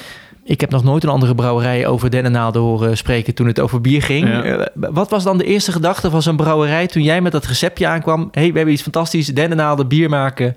Ik 0.49 0.61
heb 0.61 0.71
nog 0.71 0.85
nooit 0.85 1.03
een 1.03 1.09
andere 1.11 1.35
brouwerij 1.35 1.87
over 1.87 2.11
dennennaalden 2.11 2.63
horen 2.63 2.97
spreken 2.97 3.35
toen 3.35 3.47
het 3.47 3.61
over 3.61 3.81
bier 3.81 4.03
ging. 4.03 4.29
Ja. 4.29 4.43
Eh, 4.43 4.67
wat 4.75 5.11
was 5.11 5.25
dan 5.25 5.39
de 5.39 5.45
eerste 5.45 5.73
gedachte 5.73 6.11
van 6.11 6.23
zo'n 6.23 6.37
brouwerij 6.37 6.87
toen 6.87 7.03
jij 7.03 7.21
met 7.21 7.33
dat 7.33 7.47
receptje 7.47 7.87
aankwam? 7.87 8.29
hey, 8.31 8.51
we 8.51 8.57
hebben 8.57 8.75
iets 8.75 8.83
fantastisch, 8.83 9.27
dennennaalden, 9.27 9.89
bier 9.89 10.09
maken. 10.09 10.57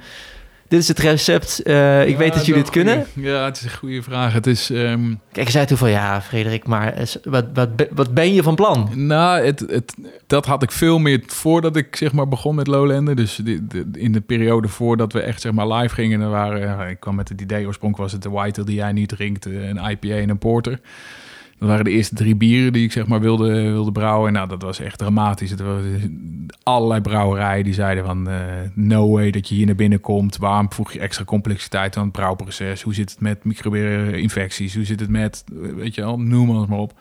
Dit 0.69 0.79
is 0.79 0.87
het 0.87 0.99
recept. 0.99 1.61
Eh, 1.63 2.07
ik 2.07 2.17
weet 2.17 2.33
dat 2.33 2.45
jullie 2.45 2.61
het 2.61 2.71
kunnen. 2.71 3.05
goeie- 3.13 3.29
Ja, 3.29 3.45
het 3.45 3.57
is 3.57 3.63
een 3.63 3.69
goede 3.77 4.01
vraag. 4.03 4.33
Het 4.33 4.47
is... 4.47 4.69
ehm, 4.69 5.13
Kijk, 5.31 5.45
ik 5.45 5.49
zei 5.53 5.65
toen 5.65 5.77
van 5.77 5.89
ja, 5.89 6.21
Frederik, 6.21 6.67
maar 6.67 6.93
eh, 6.93 7.05
wat, 7.23 7.45
wat, 7.53 7.69
wat 7.91 8.13
ben 8.13 8.33
je 8.33 8.43
van 8.43 8.55
plan? 8.55 8.89
Nou, 8.93 9.45
het, 9.45 9.59
het, 9.59 9.93
dat 10.27 10.45
had 10.45 10.63
ik 10.63 10.71
veel 10.71 10.99
meer 10.99 11.21
voordat 11.25 11.75
ik 11.75 11.95
zeg 11.95 12.11
maar 12.11 12.27
begon 12.27 12.55
met 12.55 12.67
Lowlander. 12.67 13.15
Dus 13.15 13.35
die- 13.43 13.67
de- 13.67 13.85
in 13.93 14.11
de 14.11 14.21
periode 14.21 14.67
voordat 14.67 15.13
we 15.13 15.19
echt 15.21 15.41
zeg 15.41 15.51
maar 15.51 15.67
live 15.67 15.93
gingen, 15.93 16.19
dan 16.19 16.29
waren, 16.29 16.89
ik 16.89 16.99
kwam 16.99 17.15
met 17.15 17.29
het 17.29 17.41
idee, 17.41 17.65
oorspronkelijk 17.67 18.11
was 18.11 18.21
het 18.21 18.31
de 18.31 18.37
White 18.39 18.63
die 18.63 18.75
jij 18.75 18.91
nu 18.91 19.05
drinkt, 19.05 19.45
eh, 19.45 19.67
een 19.67 19.89
IPA 19.91 20.07
en 20.15 20.29
een 20.29 20.37
Porter. 20.37 20.79
Dat 21.59 21.69
waren 21.69 21.83
de 21.85 21.91
eerste 21.91 22.15
drie 22.15 22.35
bieren 22.35 22.73
die 22.73 22.83
ik 22.83 22.91
zeg 22.91 23.07
maar 23.07 23.19
wilde, 23.19 23.61
wilde 23.61 23.91
brouwen. 23.91 24.27
En 24.27 24.33
nou, 24.33 24.47
dat 24.47 24.61
was 24.61 24.79
echt 24.79 24.97
dramatisch. 24.97 25.49
Het 25.49 25.59
waren 25.59 26.47
allerlei 26.63 27.01
brouwerijen 27.01 27.63
die 27.63 27.73
zeiden 27.73 28.05
van 28.05 28.29
eh, 28.29 28.35
no 28.73 29.09
way 29.09 29.31
dat 29.31 29.49
je 29.49 29.55
hier 29.55 29.65
naar 29.65 29.75
binnen 29.75 29.99
komt. 29.99 30.37
Waarom 30.37 30.73
voeg 30.73 30.93
je 30.93 30.99
extra 30.99 31.23
complexiteit 31.23 31.97
aan 31.97 32.03
het 32.03 32.11
brouwproces? 32.11 32.81
Hoe 32.81 32.93
zit 32.93 33.11
het 33.11 33.19
met 33.19 33.43
microbiële 33.43 34.21
infecties? 34.21 34.75
Hoe 34.75 34.85
zit 34.85 34.99
het 34.99 35.09
met, 35.09 35.43
weet 35.75 35.95
je 35.95 36.01
wel, 36.01 36.19
noem 36.19 36.49
alles 36.49 36.67
maar 36.67 36.79
op. 36.79 36.93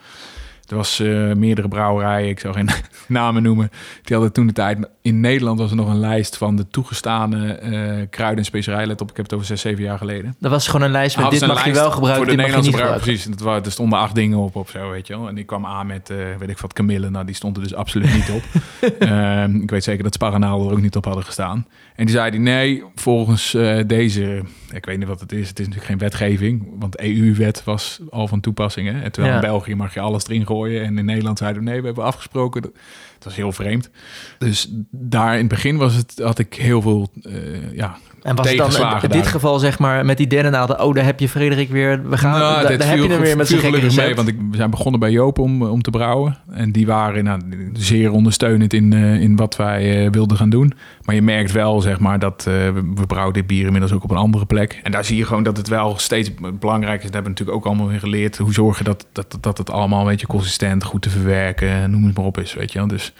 Er 0.68 0.76
was 0.76 1.00
eh, 1.00 1.32
meerdere 1.32 1.68
brouwerijen, 1.68 2.28
ik 2.28 2.40
zou 2.40 2.54
geen 2.54 2.68
namen 3.08 3.42
noemen. 3.42 3.70
Die 4.02 4.16
hadden 4.16 4.32
toen 4.32 4.46
de 4.46 4.52
tijd... 4.52 4.88
In 5.08 5.20
Nederland 5.20 5.58
was 5.58 5.70
er 5.70 5.76
nog 5.76 5.88
een 5.88 5.98
lijst 6.00 6.36
van 6.36 6.56
de 6.56 6.68
toegestane 6.68 7.52
eh, 7.52 8.06
kruiden 8.10 8.38
en 8.38 8.44
specerijen. 8.44 8.88
Let 8.88 9.00
op, 9.00 9.10
ik 9.10 9.16
heb 9.16 9.24
het 9.24 9.34
over 9.34 9.46
zes, 9.46 9.60
zeven 9.60 9.84
jaar 9.84 9.98
geleden. 9.98 10.36
Dat 10.38 10.50
was 10.50 10.66
gewoon 10.66 10.82
een 10.86 10.90
lijst 10.92 11.16
met 11.16 11.30
dit 11.30 11.46
mag 11.46 11.64
je 11.64 11.72
wel 11.72 11.90
gebruiken, 11.90 12.26
Voor 12.26 12.36
de 12.36 12.42
dit 12.42 12.50
mag 12.50 12.56
je 12.56 12.62
niet 12.62 12.74
gebruiken. 12.74 13.00
Precies, 13.02 13.24
dat 13.24 13.40
waren, 13.40 13.64
er 13.64 13.70
stonden 13.70 13.98
acht 13.98 14.14
dingen 14.14 14.38
op 14.38 14.56
of 14.56 14.70
zo, 14.70 14.90
weet 14.90 15.06
je 15.06 15.18
wel. 15.18 15.28
En 15.28 15.38
ik 15.38 15.46
kwam 15.46 15.66
aan 15.66 15.86
met, 15.86 16.10
eh, 16.10 16.16
weet 16.38 16.48
ik 16.48 16.58
wat, 16.58 16.72
kamille. 16.72 17.10
Nou, 17.10 17.26
die 17.26 17.34
stond 17.34 17.56
er 17.56 17.62
dus 17.62 17.74
absoluut 17.74 18.14
niet 18.14 18.30
op. 18.30 18.42
Ehm, 18.98 19.54
ik 19.56 19.70
weet 19.70 19.84
zeker 19.84 20.02
dat 20.04 20.14
Sparanaal 20.14 20.66
er 20.66 20.72
ook 20.72 20.80
niet 20.80 20.96
op 20.96 21.04
hadden 21.04 21.24
gestaan. 21.24 21.66
En 21.94 22.06
die 22.06 22.14
zeiden, 22.14 22.42
nee, 22.42 22.82
volgens 22.94 23.54
eh, 23.54 23.78
deze... 23.86 24.42
Ik 24.72 24.84
weet 24.84 24.98
niet 24.98 25.08
wat 25.08 25.20
het 25.20 25.32
is. 25.32 25.48
Het 25.48 25.58
is 25.58 25.66
natuurlijk 25.66 25.90
geen 25.90 25.98
wetgeving. 25.98 26.66
Want 26.78 27.00
EU-wet 27.00 27.64
was 27.64 28.00
al 28.10 28.28
van 28.28 28.40
toepassing. 28.40 28.88
Hè? 28.92 29.00
En 29.00 29.12
terwijl 29.12 29.34
Ja. 29.34 29.40
in 29.42 29.48
België 29.48 29.74
mag 29.74 29.94
je 29.94 30.00
alles 30.00 30.26
erin 30.28 30.46
gooien. 30.46 30.84
En 30.84 30.98
in 30.98 31.04
Nederland 31.04 31.38
zeiden 31.38 31.64
we, 31.64 31.70
nee, 31.70 31.80
we 31.80 31.86
hebben 31.86 32.04
afgesproken... 32.04 32.62
dat- 32.62 32.72
Het 33.18 33.26
was 33.26 33.36
heel 33.36 33.52
vreemd. 33.52 33.90
Dus 34.38 34.68
daar 34.90 35.32
in 35.32 35.38
het 35.38 35.48
begin 35.48 35.76
was 35.76 35.94
het, 35.94 36.20
had 36.22 36.38
ik 36.38 36.54
heel 36.54 36.82
veel 36.82 37.08
eh, 37.22 37.32
ja, 37.72 37.96
En 38.22 38.36
was 38.36 38.48
het 38.48 38.56
dan 38.56 38.70
in 38.74 39.00
dit 39.00 39.10
daar. 39.10 39.24
geval 39.24 39.58
zeg 39.58 39.78
maar 39.78 40.04
met 40.04 40.16
die 40.16 40.26
dennennaalden, 40.26 40.82
oh 40.82 40.94
daar 40.94 41.04
heb 41.04 41.20
je 41.20 41.28
Frederik 41.28 41.70
weer, 41.70 42.08
we 42.08 42.18
gaan, 42.18 42.38
Nou, 42.38 42.76
daar 42.76 42.88
heb 42.88 42.98
je 42.98 43.08
hem 43.08 43.20
weer 43.20 43.36
met 43.36 43.48
zijn 43.48 43.60
gekke 43.60 43.76
gelukkig 43.76 44.04
mee, 44.04 44.14
want 44.14 44.28
ik, 44.28 44.36
we 44.50 44.56
zijn 44.56 44.70
begonnen 44.70 45.00
bij 45.00 45.10
Joop 45.10 45.38
om, 45.38 45.62
om 45.62 45.82
te 45.82 45.90
brouwen. 45.90 46.36
En 46.50 46.72
die 46.72 46.86
waren 46.86 47.24
nou, 47.24 47.40
zeer 47.72 48.10
ondersteunend 48.10 48.72
in, 48.72 48.92
eh, 48.92 49.20
in 49.20 49.36
wat 49.36 49.56
wij 49.56 50.04
eh, 50.04 50.10
wilden 50.10 50.36
gaan 50.36 50.50
doen. 50.50 50.72
Maar 51.08 51.16
je 51.16 51.22
merkt 51.22 51.52
wel, 51.52 51.80
zeg 51.80 51.98
maar, 51.98 52.18
dat 52.18 52.38
eh, 52.38 52.54
we, 52.54 52.92
we 52.94 53.06
brouwen 53.06 53.34
dit 53.34 53.46
bier 53.46 53.64
inmiddels 53.64 53.92
ook 53.92 54.02
op 54.04 54.10
een 54.10 54.16
andere 54.16 54.46
plek. 54.46 54.80
En 54.82 54.92
daar 54.92 55.04
zie 55.04 55.16
je 55.16 55.24
gewoon 55.24 55.42
dat 55.42 55.56
het 55.56 55.68
wel 55.68 55.98
steeds 55.98 56.30
belangrijk 56.58 56.98
is. 56.98 57.04
Dat 57.04 57.14
hebben 57.14 57.22
we 57.22 57.28
natuurlijk 57.38 57.58
ook 57.58 57.66
allemaal 57.66 57.88
weer 57.88 57.98
geleerd. 57.98 58.36
Hoe 58.38 58.52
zorgen 58.52 58.84
dat, 58.84 59.06
dat, 59.12 59.38
dat 59.40 59.58
het 59.58 59.70
allemaal 59.70 60.00
een 60.00 60.06
beetje 60.06 60.26
consistent, 60.26 60.84
goed 60.84 61.02
te 61.02 61.10
verwerken, 61.10 61.90
noem 61.90 62.04
het 62.04 62.16
maar 62.16 62.24
op 62.26 62.38
is, 62.38 62.54
weet 62.54 62.72
je. 62.72 62.86
Dus 62.86 63.12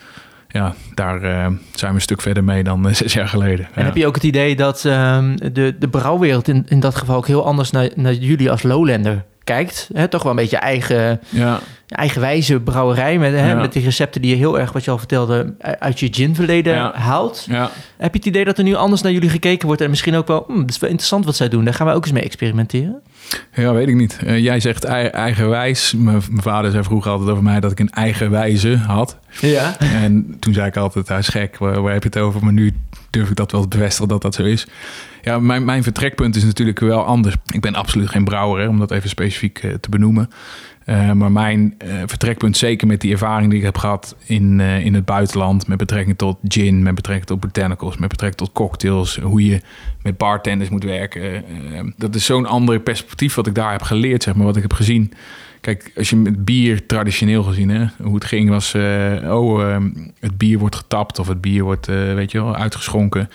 ja, 0.48 0.74
daar 0.94 1.22
eh, 1.22 1.46
zijn 1.72 1.90
we 1.90 1.96
een 1.96 2.00
stuk 2.00 2.20
verder 2.20 2.44
mee 2.44 2.62
dan 2.64 2.88
eh, 2.88 2.94
zes 2.94 3.12
jaar 3.12 3.28
geleden. 3.28 3.64
En 3.64 3.80
Ja. 3.80 3.84
heb 3.84 3.96
je 3.96 4.06
ook 4.06 4.14
het 4.14 4.24
idee 4.24 4.56
dat 4.56 4.84
ehm, 4.84 5.36
de, 5.52 5.76
de 5.78 5.88
brouwwereld 5.88 6.48
in, 6.48 6.64
in 6.68 6.80
dat 6.80 6.94
geval 6.94 7.16
ook 7.16 7.26
heel 7.26 7.46
anders 7.46 7.70
naar, 7.70 7.90
naar 7.94 8.14
jullie 8.14 8.50
als 8.50 8.62
Lowlander 8.62 9.24
kijkt? 9.48 9.88
Hè? 9.92 10.08
Toch 10.08 10.22
wel 10.22 10.30
een 10.32 10.38
beetje 10.38 10.56
eigen, 10.56 11.20
Ja, 11.28 11.60
eigenwijze 11.88 12.60
brouwerij 12.60 13.18
met, 13.18 13.32
hè, 13.32 13.48
Ja. 13.48 13.54
met 13.54 13.72
die 13.72 13.82
recepten 13.84 14.22
die 14.22 14.30
je 14.30 14.36
heel 14.36 14.58
erg, 14.58 14.72
wat 14.72 14.84
je 14.84 14.90
al 14.90 14.98
vertelde, 14.98 15.54
uit 15.78 16.00
je 16.00 16.08
ginverleden 16.10 16.74
Ja. 16.74 16.92
haalt. 16.94 17.44
ja. 17.48 17.70
Heb 17.96 18.12
je 18.12 18.18
het 18.18 18.28
idee 18.28 18.44
dat 18.44 18.58
er 18.58 18.64
nu 18.64 18.74
anders 18.74 19.02
naar 19.02 19.12
jullie 19.12 19.28
gekeken 19.28 19.66
wordt 19.66 19.80
en 19.82 19.90
misschien 19.90 20.14
ook 20.14 20.26
wel, 20.26 20.44
hm, 20.46 20.60
dat 20.60 20.70
is 20.70 20.78
wel 20.78 20.90
interessant 20.90 21.24
wat 21.24 21.36
zij 21.36 21.48
doen, 21.48 21.64
daar 21.64 21.74
gaan 21.74 21.86
we 21.86 21.92
ook 21.92 22.04
eens 22.04 22.12
mee 22.12 22.22
experimenteren? 22.22 23.02
Ja, 23.54 23.72
weet 23.72 23.88
ik 23.88 23.94
niet. 23.94 24.18
Eh, 24.24 24.38
jij 24.38 24.60
zegt 24.60 24.84
ei- 24.84 25.06
eigenwijs. 25.06 25.94
Mijn 25.96 26.22
mijn 26.30 26.42
vader 26.42 26.70
zei 26.70 26.82
vroeger 26.84 27.10
altijd 27.10 27.30
over 27.30 27.42
mij 27.42 27.60
dat 27.60 27.70
ik 27.72 27.80
een 27.80 27.90
eigenwijze 27.90 28.76
had. 28.76 29.18
Ja. 29.40 29.78
En 29.78 30.36
toen 30.40 30.54
zei 30.54 30.66
ik 30.66 30.76
altijd, 30.76 31.08
hij 31.08 31.18
is 31.18 31.28
gek, 31.28 31.56
waar, 31.58 31.82
waar 31.82 31.92
heb 31.92 32.02
je 32.02 32.08
het 32.08 32.18
over? 32.18 32.44
Maar 32.44 32.52
nu 32.52 32.72
durf 33.10 33.30
ik 33.30 33.36
dat 33.36 33.52
wel 33.52 33.60
te 33.62 33.68
bevestigen 33.68 34.08
dat 34.08 34.22
dat 34.22 34.34
zo 34.34 34.42
is. 34.42 34.66
Ja, 35.22 35.38
mijn, 35.38 35.64
mijn 35.64 35.82
vertrekpunt 35.82 36.36
is 36.36 36.44
natuurlijk 36.44 36.78
wel 36.80 37.04
anders. 37.04 37.34
Ik 37.46 37.60
ben 37.60 37.74
absoluut 37.74 38.08
geen 38.10 38.24
brouwer, 38.24 38.62
hè, 38.62 38.68
om 38.68 38.78
dat 38.78 38.90
even 38.90 39.08
specifiek 39.08 39.58
eh, 39.58 39.74
te 39.74 39.88
benoemen. 39.88 40.30
Eh, 40.88 41.12
maar 41.12 41.32
mijn 41.32 41.74
eh, 41.78 41.88
vertrekpunt, 42.06 42.56
zeker 42.56 42.86
met 42.86 43.00
die 43.00 43.12
ervaring 43.12 43.50
die 43.50 43.58
ik 43.58 43.64
heb 43.64 43.76
gehad 43.76 44.16
in, 44.24 44.60
eh, 44.60 44.84
in 44.84 44.94
het 44.94 45.04
buitenland, 45.04 45.66
met 45.66 45.78
betrekking 45.78 46.18
tot 46.18 46.38
gin, 46.44 46.82
met 46.82 46.94
betrekking 46.94 47.26
tot 47.26 47.40
botanicals, 47.40 47.96
met 47.96 48.08
betrekking 48.08 48.40
tot 48.40 48.52
cocktails, 48.52 49.16
hoe 49.16 49.44
je 49.44 49.60
met 50.02 50.16
bartenders 50.16 50.70
moet 50.70 50.84
werken. 50.84 51.44
dat 51.96 52.14
is 52.14 52.24
zo'n 52.24 52.46
ander 52.46 52.80
perspectief 52.80 53.34
wat 53.34 53.46
ik 53.46 53.54
daar 53.54 53.72
heb 53.72 53.82
geleerd, 53.82 54.22
zeg 54.22 54.34
maar, 54.34 54.46
wat 54.46 54.56
ik 54.56 54.62
heb 54.62 54.72
gezien. 54.72 55.12
Kijk, 55.60 55.92
als 55.96 56.10
je 56.10 56.16
met 56.16 56.44
bier 56.44 56.86
traditioneel 56.86 57.42
gezien, 57.42 57.68
hè, 57.68 57.86
hoe 58.02 58.14
het 58.14 58.24
ging 58.24 58.48
was, 58.48 58.74
oh, 59.24 59.62
eh, 59.62 59.84
het 60.20 60.38
bier 60.38 60.58
wordt 60.58 60.76
getapt 60.76 61.18
of 61.18 61.28
het 61.28 61.40
bier 61.40 61.62
wordt, 61.62 61.86
weet 61.86 62.32
je 62.32 62.42
wel, 62.42 62.56
uitgeschonken. 62.56 63.30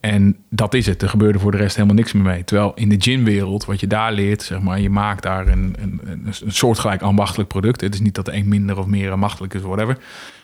En 0.00 0.36
dat 0.50 0.74
is 0.74 0.86
het. 0.86 1.02
Er 1.02 1.08
gebeurde 1.08 1.38
voor 1.38 1.50
de 1.50 1.56
rest 1.56 1.74
helemaal 1.74 1.96
niks 1.96 2.12
meer 2.12 2.22
mee. 2.22 2.44
Terwijl 2.44 2.72
in 2.74 2.88
de 2.88 2.96
ginwereld, 2.98 3.64
wat 3.64 3.80
je 3.80 3.86
daar 3.86 4.12
leert, 4.12 4.42
zeg 4.42 4.60
maar, 4.60 4.80
je 4.80 4.90
maakt 4.90 5.22
daar 5.22 5.48
een, 5.48 5.76
een, 5.78 6.00
een, 6.04 6.34
soortgelijk 6.46 7.02
ambachtelijk 7.02 7.48
product. 7.48 7.80
Het 7.80 7.94
is 7.94 8.00
niet 8.00 8.14
dat 8.14 8.24
de 8.24 8.32
een 8.32 8.48
minder 8.48 8.78
of 8.78 8.86
meer 8.86 9.10
ambachtelijk 9.10 9.54
is, 9.54 9.60
whatever. 9.60 9.98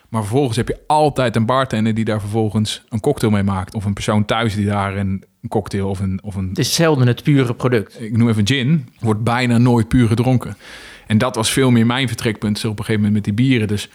Maar 0.09 0.23
vervolgens 0.23 0.57
heb 0.57 0.69
je 0.69 0.81
altijd 0.87 1.37
een 1.37 1.47
bartender 1.47 1.95
die 1.95 2.05
daar 2.05 2.21
vervolgens 2.21 2.83
een 2.89 3.01
cocktail 3.01 3.33
mee 3.33 3.43
maakt. 3.43 3.75
Of 3.75 3.85
een 3.85 3.93
persoon 3.93 4.25
thuis 4.25 4.55
die 4.55 4.67
daar 4.67 4.97
een, 4.97 5.25
een 5.43 5.49
cocktail 5.49 5.89
of 5.89 6.01
een, 6.01 6.21
of 6.23 6.35
een 6.35 6.49
Het 6.49 6.59
is 6.59 6.75
zelden 6.75 7.07
het 7.07 7.23
pure 7.23 7.55
product. 7.55 8.01
ik 8.01 8.17
noem 8.17 8.29
even 8.29 8.47
gin, 8.47 8.89
wordt 9.01 9.23
bijna 9.23 9.59
nooit 9.59 9.89
puur 9.89 10.09
gedronken. 10.09 10.57
En 11.07 11.19
dat 11.19 11.37
was 11.37 11.51
veel 11.51 11.71
meer 11.71 11.87
mijn 11.87 12.09
vertrekpunt 12.09 12.59
zo 12.59 12.69
op 12.69 12.79
een 12.79 12.85
gegeven 12.85 13.07
moment 13.07 13.27
met 13.27 13.37
die 13.37 13.47
bieren. 13.47 13.69
Dus, 13.69 13.89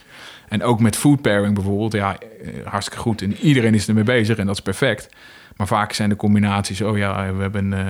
en 0.48 0.62
ook 0.62 0.80
met 0.80 0.96
food 0.96 1.22
pairing 1.22 1.54
bijvoorbeeld. 1.54 1.92
Ja, 1.92 2.18
eh, 2.18 2.48
hartstikke 2.64 3.02
goed. 3.02 3.22
En 3.22 3.36
iedereen 3.36 3.74
is 3.74 3.88
ermee 3.88 4.04
bezig 4.04 4.38
en 4.38 4.46
dat 4.46 4.54
is 4.54 4.62
perfect. 4.62 5.08
Maar 5.60 5.68
vaak 5.68 5.92
zijn 5.92 6.08
de 6.08 6.16
combinaties, 6.16 6.80
oh 6.80 6.96
ja, 6.98 7.32
we 7.34 7.42
hebben 7.42 7.72
eh 7.72 7.80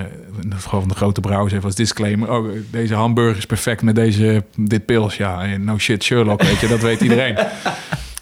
gewoon 0.58 0.88
de 0.88 0.94
grote 0.94 1.20
brouwers 1.20 1.52
even 1.52 1.64
als 1.64 1.74
disclaimer. 1.74 2.30
Oh, 2.32 2.48
deze 2.70 2.94
hamburger 2.94 3.36
is 3.36 3.46
perfect 3.46 3.82
met 3.82 3.94
deze, 3.94 4.44
dit 4.56 4.84
pils. 4.86 5.16
Ja, 5.16 5.42
en 5.42 5.64
no 5.64 5.78
shit 5.78 6.02
Sherlock, 6.04 6.42
weet 6.42 6.58
je, 6.60 6.68
dat 6.68 6.80
weet 6.80 7.00
iedereen. 7.00 7.36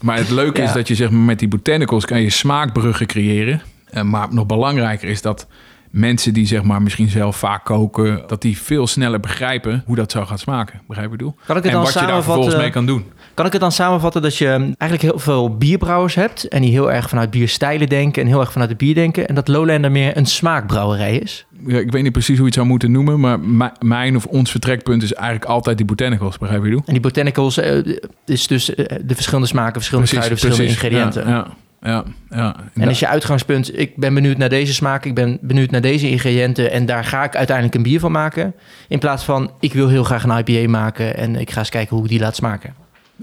Maar 0.01 0.17
het 0.17 0.29
leuke 0.29 0.61
Ja. 0.61 0.67
is 0.67 0.73
dat 0.73 0.87
je 0.87 0.95
zeg 0.95 1.09
maar 1.09 1.19
met 1.21 1.39
die 1.39 1.47
botanicals 1.47 2.05
kan 2.05 2.21
je 2.21 2.29
smaakbruggen 2.29 3.05
creëren. 3.07 3.61
Eh, 3.89 4.03
maar 4.03 4.27
nog 4.33 4.45
belangrijker 4.45 5.09
is 5.09 5.21
dat 5.21 5.47
mensen 5.89 6.33
die 6.33 6.45
zeg 6.47 6.63
maar 6.63 6.81
misschien 6.81 7.09
zelf 7.09 7.35
vaak 7.35 7.65
koken, 7.65 8.23
dat 8.27 8.41
die 8.41 8.57
veel 8.57 8.87
sneller 8.87 9.19
begrijpen 9.19 9.83
hoe 9.85 9.95
dat 9.95 10.11
zou 10.11 10.25
gaan 10.25 10.39
smaken. 10.39 10.81
Begrijp 10.87 11.07
je 11.07 11.13
ik 11.13 11.17
bedoel? 11.17 11.35
Kan 11.45 11.57
ik 11.57 11.63
het 11.63 11.71
en 11.71 11.71
dan 11.77 11.83
wat 11.83 11.93
je 11.93 11.99
daar 11.99 12.23
vervolgens 12.23 12.55
mee 12.55 12.69
kan 12.69 12.85
doen. 12.85 13.05
Kan 13.33 13.45
ik 13.45 13.51
het 13.51 13.61
dan 13.61 13.71
samenvatten 13.71 14.21
dat 14.21 14.37
je 14.37 14.47
eigenlijk 14.77 15.01
heel 15.01 15.19
veel 15.19 15.57
bierbrouwers 15.57 16.15
hebt 16.15 16.47
en 16.47 16.61
die 16.61 16.71
heel 16.71 16.91
erg 16.91 17.09
vanuit 17.09 17.29
bierstijlen 17.29 17.89
denken 17.89 18.21
en 18.21 18.27
heel 18.27 18.39
erg 18.39 18.51
vanuit 18.51 18.69
het 18.69 18.77
bier 18.79 18.93
denken 18.93 19.27
en 19.27 19.35
dat 19.35 19.47
Lowlander 19.47 19.91
meer 19.91 20.17
een 20.17 20.25
smaakbrouwerij 20.25 21.17
is? 21.17 21.45
Ja, 21.67 21.77
ik 21.79 21.91
weet 21.91 22.03
niet 22.03 22.11
precies 22.11 22.29
hoe 22.37 22.39
je 22.39 22.45
het 22.45 22.53
zou 22.53 22.67
moeten 22.67 22.91
noemen, 22.91 23.19
maar 23.19 23.39
mi- 23.39 23.69
mijn 23.79 24.15
of 24.15 24.25
ons 24.25 24.51
vertrekpunt 24.51 25.03
is 25.03 25.13
eigenlijk 25.13 25.45
altijd 25.45 25.77
die 25.77 25.85
botanicals. 25.85 26.37
Begrijp 26.37 26.59
je 26.63 26.67
bedoel? 26.69 26.83
En 26.85 26.93
die 26.93 27.01
botanicals 27.01 27.57
eh, 27.57 27.97
is 28.25 28.47
dus 28.47 28.75
eh, 28.75 28.85
de 29.05 29.15
verschillende 29.15 29.47
smaken, 29.47 29.73
verschillende 29.73 30.09
kruiden, 30.09 30.37
verschillende 30.37 30.71
ingrediënten. 30.71 31.27
Ja, 31.27 31.29
ja. 31.35 31.47
Ja, 31.81 32.03
ja. 32.29 32.55
En 32.73 32.87
als 32.87 32.99
je 32.99 33.07
uitgangspunt, 33.07 33.79
ik 33.79 33.95
ben 33.95 34.13
benieuwd 34.13 34.37
naar 34.37 34.49
deze 34.49 34.73
smaak, 34.73 35.05
ik 35.05 35.15
ben 35.15 35.37
benieuwd 35.41 35.71
naar 35.71 35.81
deze 35.81 36.09
ingrediënten 36.09 36.71
en 36.71 36.85
daar 36.85 37.03
ga 37.03 37.23
ik 37.23 37.35
uiteindelijk 37.35 37.75
een 37.75 37.83
bier 37.83 37.99
van 37.99 38.11
maken. 38.11 38.53
In 38.87 38.99
plaats 38.99 39.23
van, 39.23 39.51
ik 39.59 39.73
wil 39.73 39.87
heel 39.87 40.03
graag 40.03 40.23
een 40.23 40.43
IPA 40.45 40.69
maken 40.69 41.17
en 41.17 41.35
ik 41.35 41.51
ga 41.51 41.59
eens 41.59 41.69
kijken 41.69 41.95
hoe 41.95 42.05
ik 42.05 42.11
die 42.11 42.19
laat 42.19 42.35
smaken. 42.35 42.73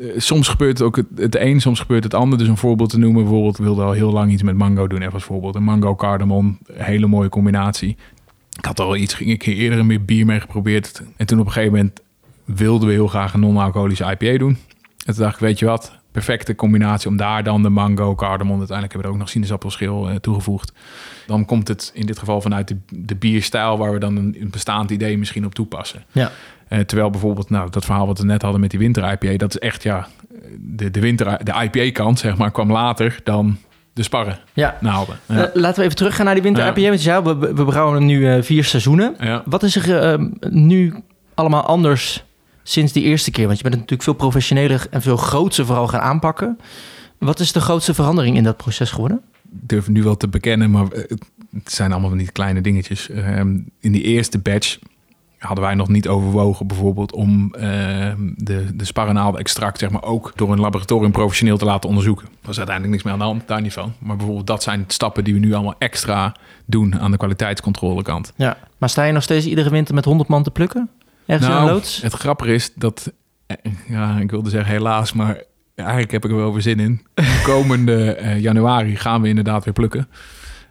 Eh, 0.01 0.07
soms 0.17 0.49
gebeurt 0.49 0.83
ook 0.83 0.97
het, 0.97 1.07
het 1.17 1.37
een, 1.37 1.61
soms 1.61 1.81
gebeurt 1.81 2.05
het 2.05 2.15
ander. 2.15 2.39
Dus 2.39 2.49
een 2.49 2.57
voorbeeld 2.57 2.91
te 2.91 2.99
noemen, 2.99 3.23
bijvoorbeeld, 3.23 3.59
ik 3.59 3.65
wilde 3.65 3.83
al 3.83 3.93
heel 3.93 4.13
lang 4.13 4.33
iets 4.33 4.43
met 4.43 4.57
mango 4.57 4.87
doen. 4.87 5.01
Even 5.01 5.13
als 5.13 5.25
voorbeeld, 5.25 5.55
een 5.55 5.63
mango 5.63 5.95
cardamom, 5.95 6.59
hele 6.73 7.07
mooie 7.07 7.29
combinatie. 7.29 7.97
Ik 8.59 8.65
had 8.65 8.81
al 8.81 8.97
iets, 8.97 9.15
ging 9.15 9.31
ik 9.31 9.43
eerder 9.43 9.79
een 9.79 10.05
bier 10.05 10.27
mee 10.27 10.41
geprobeerd. 10.41 11.03
En 11.17 11.27
toen 11.27 11.41
op 11.41 11.47
een 11.47 11.53
gegeven 11.53 11.75
moment 11.75 12.01
wilden 12.45 12.89
we 12.89 12.95
heel 12.95 13.07
graag 13.07 13.35
een 13.35 13.41
non-alcoholische 13.41 14.17
IPA 14.19 14.39
doen. 14.39 14.59
En 15.07 15.15
toen 15.15 15.23
dacht 15.23 15.35
ik, 15.35 15.41
weet 15.41 15.59
je 15.59 15.67
wat, 15.67 15.99
perfecte 16.25 16.55
combinatie 16.55 17.09
om 17.09 17.17
daar 17.17 17.43
dan 17.43 17.63
de 17.63 17.69
mango, 17.69 18.15
cardamom, 18.15 18.59
uiteindelijk 18.59 18.93
hebben 18.93 18.99
we 19.01 19.07
er 19.07 19.13
ook 19.13 19.19
nog 19.19 19.29
sinaasappelschil 19.29 20.11
uh, 20.11 20.17
toegevoegd. 20.17 20.73
Dan 21.27 21.45
komt 21.45 21.69
het 21.69 21.91
in 21.95 22.07
dit 22.07 22.19
geval 22.19 22.41
vanuit 22.41 22.69
de, 22.69 22.77
de 22.91 23.15
bierstijl 23.17 23.79
waar 23.79 23.93
we 23.93 23.99
dan 23.99 24.17
een, 24.17 24.37
een 24.41 24.51
bestaand 24.51 24.91
idee 24.91 25.19
misschien 25.19 25.45
op 25.47 25.55
toepassen. 25.55 26.05
Ja. 26.13 26.31
Uh, 26.69 26.79
terwijl 26.81 27.11
bijvoorbeeld, 27.11 27.51
nou, 27.51 27.71
dat 27.71 27.85
verhaal 27.85 28.07
wat 28.07 28.19
we 28.19 28.25
net 28.25 28.43
hadden 28.43 28.61
met 28.61 28.71
die 28.71 28.79
winter 28.79 29.13
IPA, 29.13 29.37
dat 29.37 29.51
is 29.51 29.59
echt 29.59 29.83
ja, 29.83 30.07
de, 30.59 30.91
de 30.91 31.01
winter, 31.01 31.45
de 31.45 31.53
IPA 31.63 31.93
kant, 32.03 32.19
zeg 32.19 32.37
maar, 32.37 32.51
kwam 32.51 32.73
later 32.73 33.21
dan 33.25 33.59
de 33.93 34.03
sparren 34.03 34.39
Ja. 34.53 34.77
naalden. 34.81 35.17
Ja. 35.27 35.35
Eh, 35.47 35.55
laten 35.55 35.79
we 35.79 35.85
even 35.85 35.97
teruggaan 35.97 36.25
naar 36.25 36.35
die 36.35 36.43
winter 36.43 36.65
Ja. 36.65 36.75
IPA. 36.75 37.23
Want 37.23 37.39
we, 37.41 37.55
we 37.55 37.65
brouwen 37.65 38.07
nu 38.07 38.29
eh, 38.31 38.43
vier 38.43 38.65
seizoenen. 38.65 39.15
ja. 39.21 39.43
Wat 39.45 39.63
is 39.63 39.77
er 39.77 39.99
eh, 40.13 40.25
nu 40.51 40.95
allemaal 41.35 41.63
anders 41.63 42.25
sinds 42.69 42.93
die 42.93 43.03
eerste 43.03 43.31
keer? 43.31 43.47
Want 43.47 43.57
je 43.57 43.63
bent 43.63 43.75
het 43.75 43.83
natuurlijk 43.83 44.11
veel 44.11 44.29
professioneler 44.29 44.87
en 44.91 45.03
veel 45.03 45.17
grootser 45.17 45.67
vooral 45.67 45.89
gaan 45.89 46.01
aanpakken. 46.01 46.59
Wat 47.19 47.41
is 47.41 47.53
de 47.53 47.61
grootste 47.61 47.95
verandering 47.95 48.37
in 48.37 48.45
dat 48.45 48.57
proces 48.57 48.91
geworden? 48.91 49.21
Ik 49.45 49.69
durf 49.69 49.89
nu 49.89 50.03
wel 50.03 50.17
te 50.17 50.29
bekennen, 50.29 50.71
maar 50.71 50.89
eh, 50.89 51.17
het 51.53 51.73
zijn 51.73 51.93
allemaal 51.93 52.17
die 52.17 52.33
kleine 52.33 52.61
dingetjes. 52.61 53.11
Ehm, 53.11 53.59
in 53.81 53.93
die 53.93 54.03
eerste 54.03 54.39
batch 54.39 54.79
hadden 55.39 55.65
wij 55.65 55.75
nog 55.75 55.89
niet 55.89 56.09
overwogen 56.09 56.67
bijvoorbeeld 56.67 57.13
om 57.13 57.55
ehm, 57.55 58.31
de, 58.37 58.77
de 58.77 58.85
sparrenaalden-extract 58.85 59.79
zeg 59.79 59.91
maar, 59.91 60.03
ook 60.03 60.33
door 60.35 60.53
een 60.53 60.61
laboratorium 60.61 61.13
professioneel 61.13 61.59
te 61.59 61.65
laten 61.65 61.89
onderzoeken. 61.89 62.27
Er 62.27 62.47
was 62.47 62.57
uiteindelijk 62.57 62.95
niks 62.95 63.05
meer 63.05 63.13
aan 63.13 63.19
de 63.19 63.35
hand, 63.35 63.49
daar 63.49 63.61
niet 63.61 63.73
van. 63.73 63.93
Maar 63.99 64.17
bijvoorbeeld 64.17 64.47
dat 64.47 64.63
zijn 64.63 64.85
stappen 64.87 65.25
die 65.25 65.35
we 65.35 65.41
nu 65.41 65.55
allemaal 65.55 65.75
extra 65.79 66.35
doen 66.65 67.01
aan 67.01 67.11
de 67.11 67.17
kwaliteitscontrolekant. 67.17 68.33
Ja. 68.37 68.57
Maar 68.79 68.89
sta 68.89 69.05
je 69.05 69.13
nog 69.13 69.23
steeds 69.23 69.47
iedere 69.47 69.71
winter 69.71 69.95
met 69.95 70.05
100 70.05 70.29
man 70.29 70.43
te 70.43 70.51
plukken? 70.51 70.91
Ergens 71.27 71.49
in 71.49 71.55
Nou, 71.55 71.67
een 71.67 71.73
loods? 71.73 72.03
Het 72.03 72.13
grappige 72.13 72.55
is 72.55 72.75
dat, 72.75 73.13
eh, 73.47 73.57
ja, 73.89 74.19
ik 74.19 74.31
wilde 74.31 74.51
zeggen 74.51 74.73
helaas, 74.73 75.13
maar 75.13 75.43
eigenlijk 75.75 76.11
heb 76.11 76.25
ik 76.25 76.31
er 76.31 76.37
wel 76.37 76.53
weer 76.53 76.63
zin 76.63 76.81
in. 76.81 77.07
Komende 77.45 78.15
eh, 78.15 78.41
januari 78.41 78.97
gaan 78.97 79.23
we 79.23 79.29
inderdaad 79.29 79.65
weer 79.65 79.75
plukken. 79.75 80.09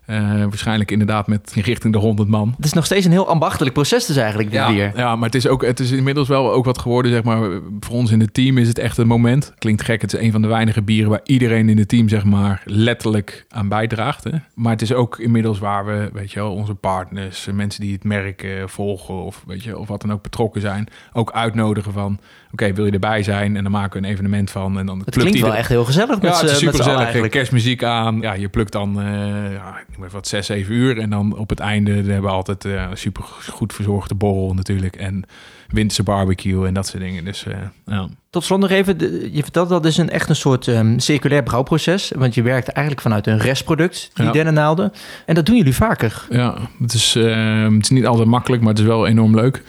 Eh, 0.05 0.39
waarschijnlijk 0.43 0.91
inderdaad 0.91 1.27
met 1.27 1.51
richting 1.55 1.93
de 1.93 1.99
100 1.99 2.29
man. 2.29 2.53
Het 2.55 2.65
is 2.65 2.73
nog 2.73 2.85
steeds 2.85 3.05
een 3.05 3.11
heel 3.11 3.27
ambachtelijk 3.27 3.73
proces 3.73 4.05
dus 4.05 4.15
eigenlijk, 4.17 4.49
dit 4.51 4.59
Ja, 4.59 4.67
bier. 4.67 4.91
ja, 4.95 5.15
maar 5.15 5.25
het 5.25 5.35
is, 5.35 5.47
ook, 5.47 5.65
het 5.65 5.79
is 5.79 5.91
inmiddels 5.91 6.27
wel 6.27 6.51
ook 6.51 6.65
wat 6.65 6.77
geworden, 6.77 7.11
zeg 7.11 7.23
maar. 7.23 7.49
Voor 7.79 7.95
ons 7.95 8.11
in 8.11 8.19
het 8.19 8.33
team 8.33 8.57
is 8.57 8.67
het 8.67 8.77
echt 8.77 8.97
een 8.97 9.07
moment. 9.07 9.53
Klinkt 9.57 9.81
gek, 9.83 10.01
het 10.01 10.13
is 10.13 10.19
een 10.19 10.31
van 10.31 10.41
de 10.41 10.47
weinige 10.47 10.81
bieren 10.81 11.09
waar 11.09 11.19
iedereen 11.23 11.69
in 11.69 11.77
het 11.77 11.87
team, 11.87 12.09
zeg 12.09 12.23
maar, 12.23 12.61
letterlijk 12.65 13.45
aan 13.49 13.67
bijdraagt. 13.67 14.23
Hè? 14.23 14.31
Maar 14.53 14.71
het 14.71 14.81
is 14.81 14.93
ook 14.93 15.19
inmiddels 15.19 15.59
waar 15.59 15.85
we, 15.85 16.09
weet 16.13 16.31
je 16.31 16.39
wel, 16.39 16.53
onze 16.53 16.75
partners, 16.75 17.47
mensen 17.53 17.81
die 17.81 17.93
het 17.93 18.03
merk 18.03 18.43
eh, 18.43 18.51
volgen 18.65 19.23
of, 19.23 19.43
weet 19.47 19.63
je, 19.63 19.77
of 19.77 19.87
wat 19.87 20.01
dan 20.01 20.11
ook 20.11 20.21
betrokken 20.23 20.61
zijn, 20.61 20.87
ook 21.13 21.31
uitnodigen 21.31 21.91
van, 21.93 22.19
oké, 22.51 22.73
wil 22.73 22.85
je 22.85 22.91
erbij 22.91 23.23
zijn? 23.23 23.55
En 23.57 23.63
dan 23.63 23.71
maken 23.71 24.01
we 24.01 24.07
een 24.07 24.13
evenement 24.13 24.51
van. 24.51 24.79
En 24.79 24.85
dan 24.85 25.01
Het 25.05 25.17
klinkt 25.17 25.39
wel 25.39 25.55
echt 25.55 25.69
heel 25.69 25.85
gezellig 25.85 26.21
met 26.21 26.31
ja, 26.35 26.41
het 26.41 26.49
is 26.49 26.57
super 26.57 26.75
gezellig. 26.75 27.29
Kerstmuziek 27.29 27.83
aan. 27.83 28.21
Ja, 28.21 28.33
je 28.33 28.49
plukt 28.49 28.71
dan, 28.71 29.01
eh 29.01 29.53
ja, 29.53 29.83
ik 29.97 30.03
even 30.03 30.15
wat, 30.15 30.27
zes, 30.27 30.45
zeven 30.45 30.73
uur. 30.73 30.99
En 30.99 31.09
dan 31.09 31.37
op 31.37 31.49
het 31.49 31.59
einde 31.59 31.91
hebben 31.91 32.21
we 32.21 32.27
altijd 32.27 32.65
eh, 32.65 32.87
een 32.89 32.97
super 32.97 33.23
goed 33.49 33.73
verzorgde 33.73 34.15
borrel 34.15 34.53
natuurlijk. 34.53 34.95
En 34.95 35.23
winterse 35.67 36.03
barbecue 36.03 36.67
en 36.67 36.73
dat 36.73 36.87
soort 36.87 37.03
dingen. 37.03 37.25
Dus 37.25 37.45
eh, 37.45 37.57
ja. 37.85 38.09
Tot 38.35 38.43
slot 38.43 38.59
nog 38.59 38.69
even, 38.69 38.97
je 39.33 39.41
vertelt 39.43 39.69
dat 39.69 39.85
is 39.85 39.97
een, 39.97 40.09
echt 40.09 40.29
een 40.29 40.35
soort 40.35 40.67
ehm, 40.67 40.99
circulair 40.99 41.43
brouwproces. 41.43 42.11
Want 42.15 42.35
je 42.35 42.41
werkt 42.41 42.67
eigenlijk 42.67 43.01
vanuit 43.01 43.27
een 43.27 43.37
restproduct, 43.37 44.11
die 44.13 44.25
Ja. 44.25 44.31
dennennaalden. 44.31 44.91
En 45.25 45.35
dat 45.35 45.45
doen 45.45 45.55
jullie 45.55 45.75
vaker. 45.75 46.25
Ja, 46.29 46.57
het 46.81 46.93
is, 46.93 47.15
eh, 47.15 47.63
het 47.63 47.83
is 47.83 47.89
niet 47.89 48.05
altijd 48.05 48.27
makkelijk, 48.27 48.61
maar 48.61 48.71
het 48.71 48.79
is 48.79 48.85
wel 48.87 49.07
enorm 49.07 49.35
leuk. 49.35 49.63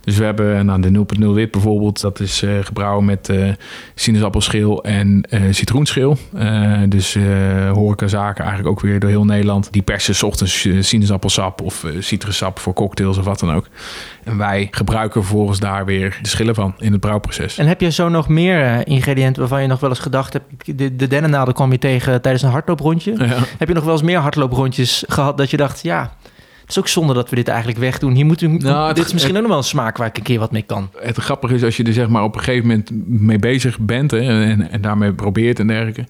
Dus 0.00 0.16
we 0.16 0.24
hebben 0.24 0.66
nou, 0.66 0.80
de 0.80 0.90
0.0 0.90 1.34
wit 1.34 1.50
bijvoorbeeld. 1.50 2.00
Dat 2.00 2.20
is 2.20 2.42
eh, 2.42 2.50
gebrouwen 2.62 3.04
met 3.04 3.28
eh 3.28 3.48
sinaasappelschil 3.94 4.84
en 4.84 5.22
eh, 5.30 5.40
citroenschil. 5.50 6.18
Dus 6.88 7.16
horecazaken 7.72 8.44
eigenlijk 8.44 8.70
ook 8.70 8.80
weer 8.80 9.00
door 9.00 9.10
heel 9.10 9.24
Nederland. 9.24 9.72
Die 9.72 9.82
persen 9.82 10.14
's 10.14 10.22
ochtends 10.22 10.68
sinaasappelsap 10.80 11.60
of 11.62 11.84
citrussap 11.98 12.58
voor 12.58 12.72
cocktails 12.72 13.18
of 13.18 13.24
wat 13.24 13.40
dan 13.40 13.52
ook. 13.52 13.68
En 14.24 14.36
wij 14.36 14.68
gebruiken 14.70 15.22
vervolgens 15.24 15.60
daar 15.60 15.84
weer 15.84 16.18
de 16.22 16.28
schillen 16.28 16.54
van 16.54 16.74
in 16.78 16.92
het 16.92 17.00
brouwproces. 17.00 17.58
En 17.58 17.66
heb 17.66 17.80
je 17.80 17.90
zo 17.90 18.05
nog 18.10 18.28
meer 18.28 18.62
eh, 18.62 18.80
ingrediënten 18.84 19.40
waarvan 19.40 19.62
je 19.62 19.68
nog 19.68 19.80
wel 19.80 19.90
eens 19.90 19.98
gedacht 19.98 20.32
hebt... 20.32 20.78
De, 20.78 20.96
de 20.96 21.06
dennennaalden 21.06 21.54
kwam 21.54 21.72
je 21.72 21.78
tegen 21.78 22.22
tijdens 22.22 22.44
een 22.44 22.50
hardlooprondje. 22.50 23.14
Ja. 23.18 23.36
Heb 23.58 23.68
je 23.68 23.74
nog 23.74 23.84
wel 23.84 23.92
eens 23.92 24.02
meer 24.02 24.18
hardlooprondjes 24.18 25.04
gehad 25.08 25.36
dat 25.36 25.50
je 25.50 25.56
dacht... 25.56 25.82
ja, 25.82 26.12
het 26.60 26.76
is 26.76 26.78
ook 26.78 26.88
zonde 26.88 27.14
dat 27.14 27.30
we 27.30 27.36
dit 27.36 27.48
eigenlijk 27.48 27.78
wegdoen. 27.78 28.14
Hier 28.14 28.26
moet 28.26 28.40
u, 28.40 28.48
Nou, 28.48 28.94
dit 28.94 29.06
is 29.06 29.12
misschien 29.12 29.34
ook 29.34 29.40
nog 29.40 29.50
wel 29.50 29.58
een 29.58 29.64
smaak 29.64 29.96
waar 29.96 30.06
ik 30.06 30.16
een 30.16 30.22
keer 30.22 30.38
wat 30.38 30.52
mee 30.52 30.62
kan. 30.62 30.90
Het 30.98 31.16
grappige 31.16 31.54
is 31.54 31.62
als 31.62 31.76
je 31.76 31.84
er 31.84 31.92
zeg 31.92 32.08
maar 32.08 32.22
op 32.22 32.34
een 32.34 32.40
gegeven 32.40 32.66
moment 32.68 32.90
mee 33.08 33.38
bezig 33.38 33.78
bent 33.78 34.10
hè, 34.10 34.44
en, 34.44 34.70
en 34.70 34.80
daarmee 34.80 35.12
probeert 35.12 35.58
en 35.58 35.66
dergelijke, 35.66 36.04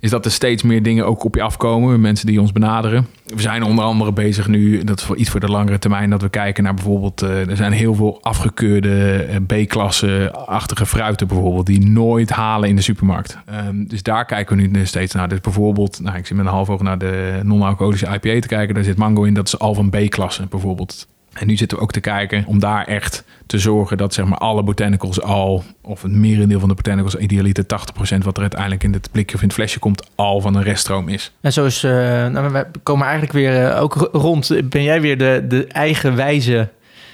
is 0.00 0.10
dat 0.10 0.24
er 0.24 0.30
steeds 0.30 0.62
meer 0.62 0.82
dingen 0.82 1.06
ook 1.06 1.24
op 1.24 1.34
je 1.34 1.42
afkomen. 1.42 2.00
Mensen 2.00 2.26
die 2.26 2.40
ons 2.40 2.52
benaderen. 2.52 3.06
We 3.24 3.40
zijn 3.40 3.62
onder 3.62 3.84
andere 3.84 4.12
bezig 4.12 4.48
nu, 4.48 4.84
dat 4.84 4.98
is 4.98 5.04
voor 5.04 5.16
iets 5.16 5.30
voor 5.30 5.40
de 5.40 5.48
langere 5.48 5.78
termijn, 5.78 6.10
dat 6.10 6.22
we 6.22 6.28
kijken 6.28 6.64
naar 6.64 6.74
bijvoorbeeld, 6.74 7.22
eh, 7.22 7.48
er 7.48 7.56
zijn 7.56 7.72
heel 7.72 7.94
veel 7.94 8.18
afgekeurde 8.22 9.14
eh, 9.14 9.64
B-klasse-achtige 9.64 10.86
fruiten 10.86 11.26
bijvoorbeeld, 11.26 11.66
die 11.66 11.88
nooit 11.88 12.30
halen 12.30 12.68
in 12.68 12.76
de 12.76 12.82
supermarkt. 12.82 13.38
Ehm, 13.46 13.84
dus 13.84 14.02
daar 14.02 14.24
kijken 14.24 14.56
we 14.56 14.62
nu 14.62 14.86
steeds 14.86 15.14
naar. 15.14 15.28
Dus 15.28 15.40
bijvoorbeeld, 15.40 16.00
nou, 16.02 16.16
ik 16.16 16.26
zit 16.26 16.36
met 16.36 16.46
een 16.46 16.52
half 16.52 16.70
oog 16.70 16.82
naar 16.82 16.98
de 16.98 17.40
non-alcoholische 17.42 18.06
IPA 18.06 18.40
te 18.40 18.48
kijken. 18.48 18.74
Daar 18.74 18.84
zit 18.84 18.96
mango 18.96 19.22
in, 19.22 19.34
dat 19.34 19.46
is 19.46 19.58
al 19.58 19.74
van 19.74 19.90
B-klasse 19.90 20.46
bijvoorbeeld. 20.46 21.06
En 21.40 21.46
nu 21.46 21.56
zitten 21.56 21.76
we 21.76 21.82
ook 21.82 21.92
te 21.92 22.00
kijken 22.00 22.44
om 22.46 22.58
daar 22.58 22.84
echt 22.86 23.24
te 23.46 23.58
zorgen 23.58 23.96
dat 23.96 24.14
zeg 24.14 24.24
maar 24.26 24.38
alle 24.38 24.62
botanicals 24.62 25.22
al, 25.22 25.64
of 25.82 26.02
het 26.02 26.12
merendeel 26.12 26.60
van 26.60 26.68
de 26.68 26.74
botanicals, 26.74 27.16
idealiter 27.16 27.64
80% 27.64 28.18
wat 28.18 28.36
er 28.36 28.42
uiteindelijk 28.42 28.84
in 28.84 28.92
het 28.92 29.08
blikje 29.12 29.34
of 29.36 29.40
in 29.42 29.46
het 29.48 29.56
flesje 29.56 29.78
komt, 29.78 30.08
al 30.14 30.40
van 30.40 30.54
een 30.54 30.62
reststroom 30.62 31.08
is. 31.08 31.32
En 31.40 31.52
zo 31.52 31.64
is, 31.64 31.84
eh, 31.84 31.90
nou, 32.26 32.52
we 32.52 32.66
komen 32.82 33.02
eigenlijk 33.06 33.32
weer 33.32 33.64
eh, 33.66 33.82
ook 33.82 33.94
ro- 33.94 34.08
rond. 34.12 34.50
Ben 34.64 34.82
jij 34.82 35.00
weer 35.00 35.18
de, 35.18 35.44
de 35.48 35.66
eigenwijze 35.66 36.68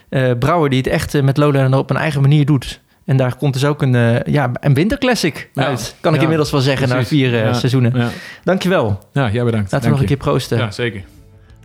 eh 0.09 0.31
brouwer 0.39 0.71
die 0.71 0.79
het 0.79 0.87
echt 0.89 1.23
met 1.23 1.37
Lowlander 1.37 1.79
op 1.79 1.91
een 1.91 1.97
eigen 1.97 2.21
manier 2.21 2.45
doet? 2.47 2.81
En 3.05 3.17
daar 3.17 3.37
komt 3.37 3.53
dus 3.53 3.65
ook 3.65 3.83
een, 3.83 4.23
ja, 4.33 4.51
een 4.61 4.75
winterclassic 4.75 5.51
Ja. 5.55 5.65
uit. 5.65 5.95
Kan 6.01 6.11
ik 6.11 6.17
Ja, 6.17 6.23
inmiddels 6.23 6.51
wel 6.51 6.61
zeggen 6.61 6.89
na 6.89 7.05
vier 7.05 7.35
eh, 7.35 7.45
Ja. 7.45 7.53
seizoenen. 7.53 8.11
Dankjewel. 8.45 8.99
ja 9.13 9.31
jij 9.31 9.45
bedankt. 9.45 9.73
Laten 9.73 9.87
we 9.87 9.93
nog 9.93 10.01
een 10.03 10.09
keer 10.09 10.17
proosten. 10.17 10.59
Ja, 10.59 10.71
zeker. 10.71 11.03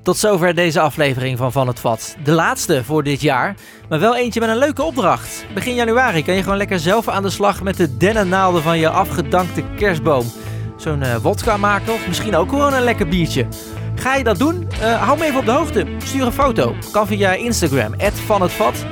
Tot 0.03 0.17
zover 0.17 0.55
deze 0.55 0.79
aflevering 0.79 1.37
van 1.37 1.51
Van 1.51 1.67
het 1.67 1.79
Vat. 1.79 2.15
De 2.23 2.31
laatste 2.31 2.83
voor 2.83 3.03
dit 3.03 3.21
jaar, 3.21 3.55
maar 3.89 3.99
wel 3.99 4.15
eentje 4.17 4.39
met 4.39 4.49
een 4.49 4.57
leuke 4.57 4.83
opdracht. 4.83 5.45
Begin 5.53 5.73
januari 5.73 6.23
kan 6.23 6.35
je 6.35 6.43
gewoon 6.43 6.57
lekker 6.57 6.79
zelf 6.79 7.07
aan 7.07 7.23
de 7.23 7.29
slag 7.29 7.63
met 7.63 7.77
de 7.77 7.97
dennennaalden 7.97 8.61
van 8.61 8.79
je 8.79 8.89
afgedankte 8.89 9.63
kerstboom. 9.75 10.25
Zo'n 10.77 11.03
eh 11.03 11.15
wodka 11.15 11.57
maken 11.57 11.93
of 11.93 12.07
misschien 12.07 12.35
ook 12.35 12.49
gewoon 12.49 12.73
een 12.73 12.83
lekker 12.83 13.07
biertje. 13.07 13.47
Ga 13.95 14.15
je 14.15 14.23
dat 14.23 14.37
doen? 14.37 14.67
Eh, 14.81 15.01
hou 15.01 15.17
me 15.17 15.25
even 15.25 15.39
op 15.39 15.45
de 15.45 15.51
hoogte. 15.51 15.85
Stuur 16.03 16.25
een 16.25 16.31
foto. 16.31 16.75
Kan 16.91 17.07
via 17.07 17.33
Instagram, 17.33 17.93
van 18.25 18.41
het 18.41 18.51
vat. 18.51 18.85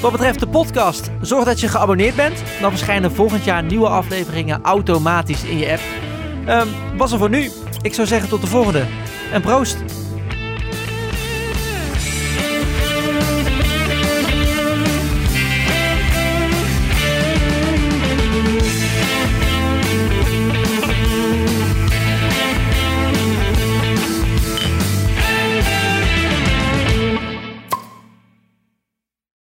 Wat 0.00 0.12
betreft 0.12 0.40
de 0.40 0.48
podcast, 0.48 1.10
zorg 1.20 1.44
dat 1.44 1.60
je 1.60 1.68
geabonneerd 1.68 2.16
bent. 2.16 2.42
Dan 2.60 2.70
verschijnen 2.70 3.12
volgend 3.12 3.44
jaar 3.44 3.62
nieuwe 3.62 3.88
afleveringen 3.88 4.62
automatisch 4.62 5.44
in 5.44 5.58
je 5.58 5.70
app. 5.70 5.82
Ehm 6.46 6.68
was 6.96 7.12
er 7.12 7.18
voor 7.18 7.30
nu. 7.30 7.50
Ik 7.82 7.94
zou 7.94 8.06
zeggen 8.06 8.28
tot 8.28 8.40
de 8.40 8.46
volgende. 8.46 8.84
En 9.32 9.40
proost! 9.42 10.03